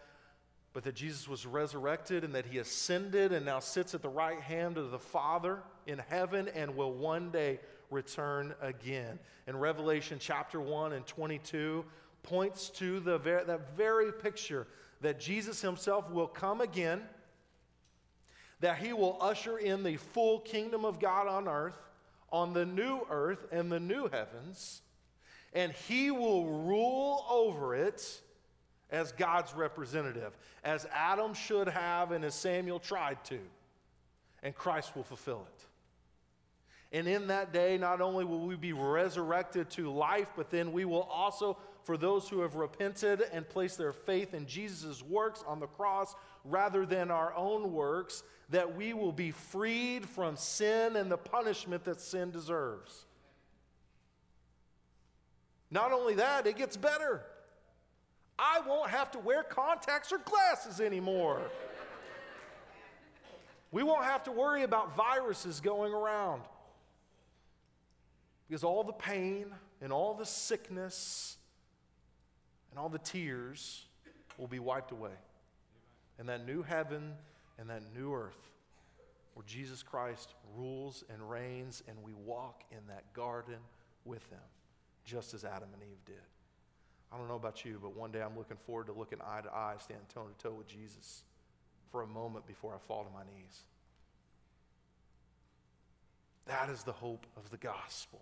but 0.73 0.83
that 0.83 0.95
Jesus 0.95 1.27
was 1.27 1.45
resurrected 1.45 2.23
and 2.23 2.33
that 2.35 2.45
he 2.45 2.59
ascended 2.59 3.31
and 3.31 3.45
now 3.45 3.59
sits 3.59 3.93
at 3.93 4.01
the 4.01 4.09
right 4.09 4.39
hand 4.39 4.77
of 4.77 4.91
the 4.91 4.99
Father 4.99 5.59
in 5.87 5.99
heaven 5.99 6.47
and 6.49 6.75
will 6.75 6.93
one 6.93 7.31
day 7.31 7.59
return 7.89 8.53
again. 8.61 9.19
And 9.47 9.59
Revelation 9.59 10.17
chapter 10.19 10.61
1 10.61 10.93
and 10.93 11.05
22 11.05 11.83
points 12.23 12.69
to 12.69 12.99
the 12.99 13.17
ver- 13.17 13.43
that 13.43 13.75
very 13.75 14.11
picture 14.13 14.67
that 15.01 15.19
Jesus 15.19 15.61
himself 15.61 16.09
will 16.09 16.27
come 16.27 16.61
again, 16.61 17.01
that 18.59 18.77
he 18.77 18.93
will 18.93 19.17
usher 19.19 19.57
in 19.57 19.83
the 19.83 19.97
full 19.97 20.39
kingdom 20.39 20.85
of 20.85 20.99
God 20.99 21.27
on 21.27 21.47
earth, 21.47 21.75
on 22.31 22.53
the 22.53 22.65
new 22.65 23.01
earth 23.09 23.45
and 23.51 23.71
the 23.71 23.79
new 23.79 24.07
heavens, 24.07 24.81
and 25.53 25.71
he 25.71 26.11
will 26.11 26.45
rule 26.45 27.25
over 27.29 27.75
it 27.75 28.21
as 28.89 29.11
God's 29.11 29.53
representative, 29.53 30.37
as 30.63 30.85
Adam 30.93 31.33
should 31.33 31.67
have 31.67 32.11
and 32.11 32.23
as 32.25 32.35
Samuel 32.35 32.79
tried 32.79 33.23
to. 33.25 33.39
And 34.43 34.55
Christ 34.55 34.95
will 34.95 35.03
fulfill 35.03 35.47
it. 35.55 35.65
And 36.97 37.07
in 37.07 37.27
that 37.27 37.53
day, 37.53 37.77
not 37.77 38.01
only 38.01 38.25
will 38.25 38.45
we 38.45 38.55
be 38.55 38.73
resurrected 38.73 39.69
to 39.71 39.89
life, 39.89 40.27
but 40.35 40.49
then 40.49 40.73
we 40.73 40.83
will 40.83 41.03
also, 41.03 41.57
for 41.83 41.97
those 41.97 42.29
who 42.29 42.41
have 42.41 42.55
repented 42.55 43.21
and 43.31 43.47
placed 43.47 43.77
their 43.77 43.93
faith 43.93 44.33
in 44.33 44.45
Jesus' 44.45 45.01
works 45.01 45.43
on 45.47 45.59
the 45.59 45.67
cross 45.67 46.15
rather 46.45 46.85
than 46.85 47.11
our 47.11 47.33
own 47.35 47.71
works, 47.71 48.23
that 48.49 48.75
we 48.75 48.93
will 48.93 49.11
be 49.11 49.31
freed 49.31 50.07
from 50.07 50.35
sin 50.35 50.95
and 50.95 51.11
the 51.11 51.17
punishment 51.17 51.83
that 51.85 52.01
sin 52.01 52.31
deserves. 52.31 53.05
Not 55.69 55.91
only 55.91 56.15
that, 56.15 56.45
it 56.45 56.57
gets 56.57 56.75
better. 56.75 57.23
I 58.37 58.59
won't 58.67 58.89
have 58.89 59.11
to 59.11 59.19
wear 59.19 59.43
contacts 59.43 60.11
or 60.11 60.17
glasses 60.17 60.81
anymore. 60.81 61.41
We 63.71 63.83
won't 63.83 64.03
have 64.03 64.23
to 64.25 64.31
worry 64.31 64.63
about 64.63 64.95
viruses 64.97 65.61
going 65.61 65.93
around. 65.93 66.41
Because 68.47 68.65
all 68.65 68.83
the 68.83 68.91
pain 68.91 69.45
and 69.81 69.93
all 69.93 70.13
the 70.13 70.25
sickness 70.25 71.37
and 72.71 72.79
all 72.79 72.89
the 72.89 72.99
tears 72.99 73.85
will 74.37 74.47
be 74.47 74.59
wiped 74.59 74.91
away. 74.91 75.11
And 76.17 76.27
that 76.29 76.45
new 76.45 76.63
heaven 76.63 77.13
and 77.59 77.69
that 77.69 77.83
new 77.93 78.13
earth 78.13 78.49
where 79.33 79.45
Jesus 79.45 79.83
Christ 79.83 80.33
rules 80.55 81.03
and 81.09 81.29
reigns 81.29 81.83
and 81.87 81.97
we 82.03 82.13
walk 82.13 82.63
in 82.71 82.79
that 82.87 83.13
garden 83.13 83.59
with 84.05 84.27
him, 84.29 84.39
just 85.05 85.33
as 85.33 85.45
Adam 85.45 85.69
and 85.73 85.81
Eve 85.83 86.05
did. 86.05 86.15
I 87.11 87.17
don't 87.17 87.27
know 87.27 87.35
about 87.35 87.65
you, 87.65 87.77
but 87.81 87.95
one 87.95 88.11
day 88.11 88.21
I'm 88.21 88.37
looking 88.37 88.57
forward 88.65 88.87
to 88.87 88.93
looking 88.93 89.19
eye 89.21 89.41
to 89.41 89.51
eye, 89.51 89.75
standing 89.79 90.05
toe 90.13 90.23
to 90.23 90.43
toe 90.43 90.53
with 90.53 90.67
Jesus 90.67 91.23
for 91.91 92.03
a 92.03 92.07
moment 92.07 92.47
before 92.47 92.73
I 92.73 92.77
fall 92.87 93.03
to 93.03 93.09
my 93.11 93.23
knees. 93.23 93.63
That 96.45 96.69
is 96.69 96.83
the 96.83 96.93
hope 96.93 97.25
of 97.37 97.49
the 97.49 97.57
gospel. 97.57 98.21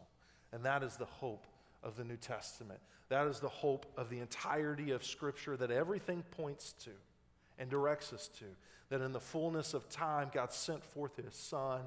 And 0.51 0.63
that 0.65 0.83
is 0.83 0.97
the 0.97 1.05
hope 1.05 1.45
of 1.83 1.95
the 1.95 2.03
New 2.03 2.17
Testament. 2.17 2.79
That 3.09 3.27
is 3.27 3.39
the 3.39 3.49
hope 3.49 3.85
of 3.97 4.09
the 4.09 4.19
entirety 4.19 4.91
of 4.91 5.03
Scripture 5.03 5.57
that 5.57 5.71
everything 5.71 6.23
points 6.31 6.73
to 6.83 6.91
and 7.57 7.69
directs 7.69 8.13
us 8.13 8.29
to. 8.39 8.45
That 8.89 9.01
in 9.01 9.11
the 9.11 9.19
fullness 9.19 9.73
of 9.73 9.89
time, 9.89 10.29
God 10.33 10.51
sent 10.51 10.83
forth 10.83 11.15
His 11.15 11.35
Son, 11.35 11.81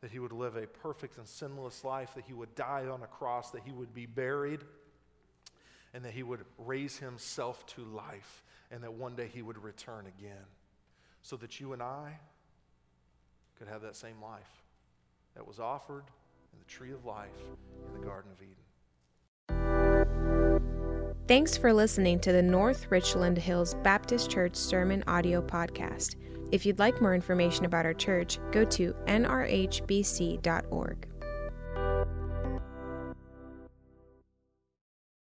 that 0.00 0.10
He 0.10 0.18
would 0.18 0.32
live 0.32 0.56
a 0.56 0.66
perfect 0.66 1.18
and 1.18 1.26
sinless 1.26 1.84
life, 1.84 2.14
that 2.14 2.24
He 2.24 2.32
would 2.32 2.54
die 2.54 2.86
on 2.86 3.02
a 3.02 3.06
cross, 3.06 3.50
that 3.50 3.62
He 3.64 3.72
would 3.72 3.94
be 3.94 4.06
buried, 4.06 4.60
and 5.92 6.04
that 6.04 6.12
He 6.12 6.22
would 6.22 6.44
raise 6.58 6.98
Himself 6.98 7.66
to 7.66 7.82
life, 7.82 8.42
and 8.70 8.82
that 8.82 8.92
one 8.92 9.14
day 9.14 9.28
He 9.32 9.42
would 9.42 9.62
return 9.62 10.06
again, 10.06 10.46
so 11.22 11.36
that 11.36 11.60
you 11.60 11.72
and 11.72 11.82
I 11.82 12.18
could 13.58 13.68
have 13.68 13.82
that 13.82 13.94
same 13.96 14.20
life 14.22 14.62
that 15.34 15.46
was 15.46 15.60
offered 15.60 16.04
in 16.52 16.58
the 16.58 16.64
tree 16.64 16.92
of 16.92 17.04
life 17.04 17.28
in 17.86 18.00
the 18.00 18.06
Garden 18.06 18.32
of 18.32 18.42
Eden. 18.42 18.59
Thanks 21.30 21.56
for 21.56 21.72
listening 21.72 22.18
to 22.22 22.32
the 22.32 22.42
North 22.42 22.90
Richland 22.90 23.38
Hills 23.38 23.76
Baptist 23.84 24.28
Church 24.28 24.56
Sermon 24.56 25.04
Audio 25.06 25.40
Podcast. 25.40 26.16
If 26.50 26.66
you'd 26.66 26.80
like 26.80 27.00
more 27.00 27.14
information 27.14 27.66
about 27.66 27.86
our 27.86 27.94
church, 27.94 28.40
go 28.50 28.64
to 28.64 28.92
nrhbc.org. 29.06 30.40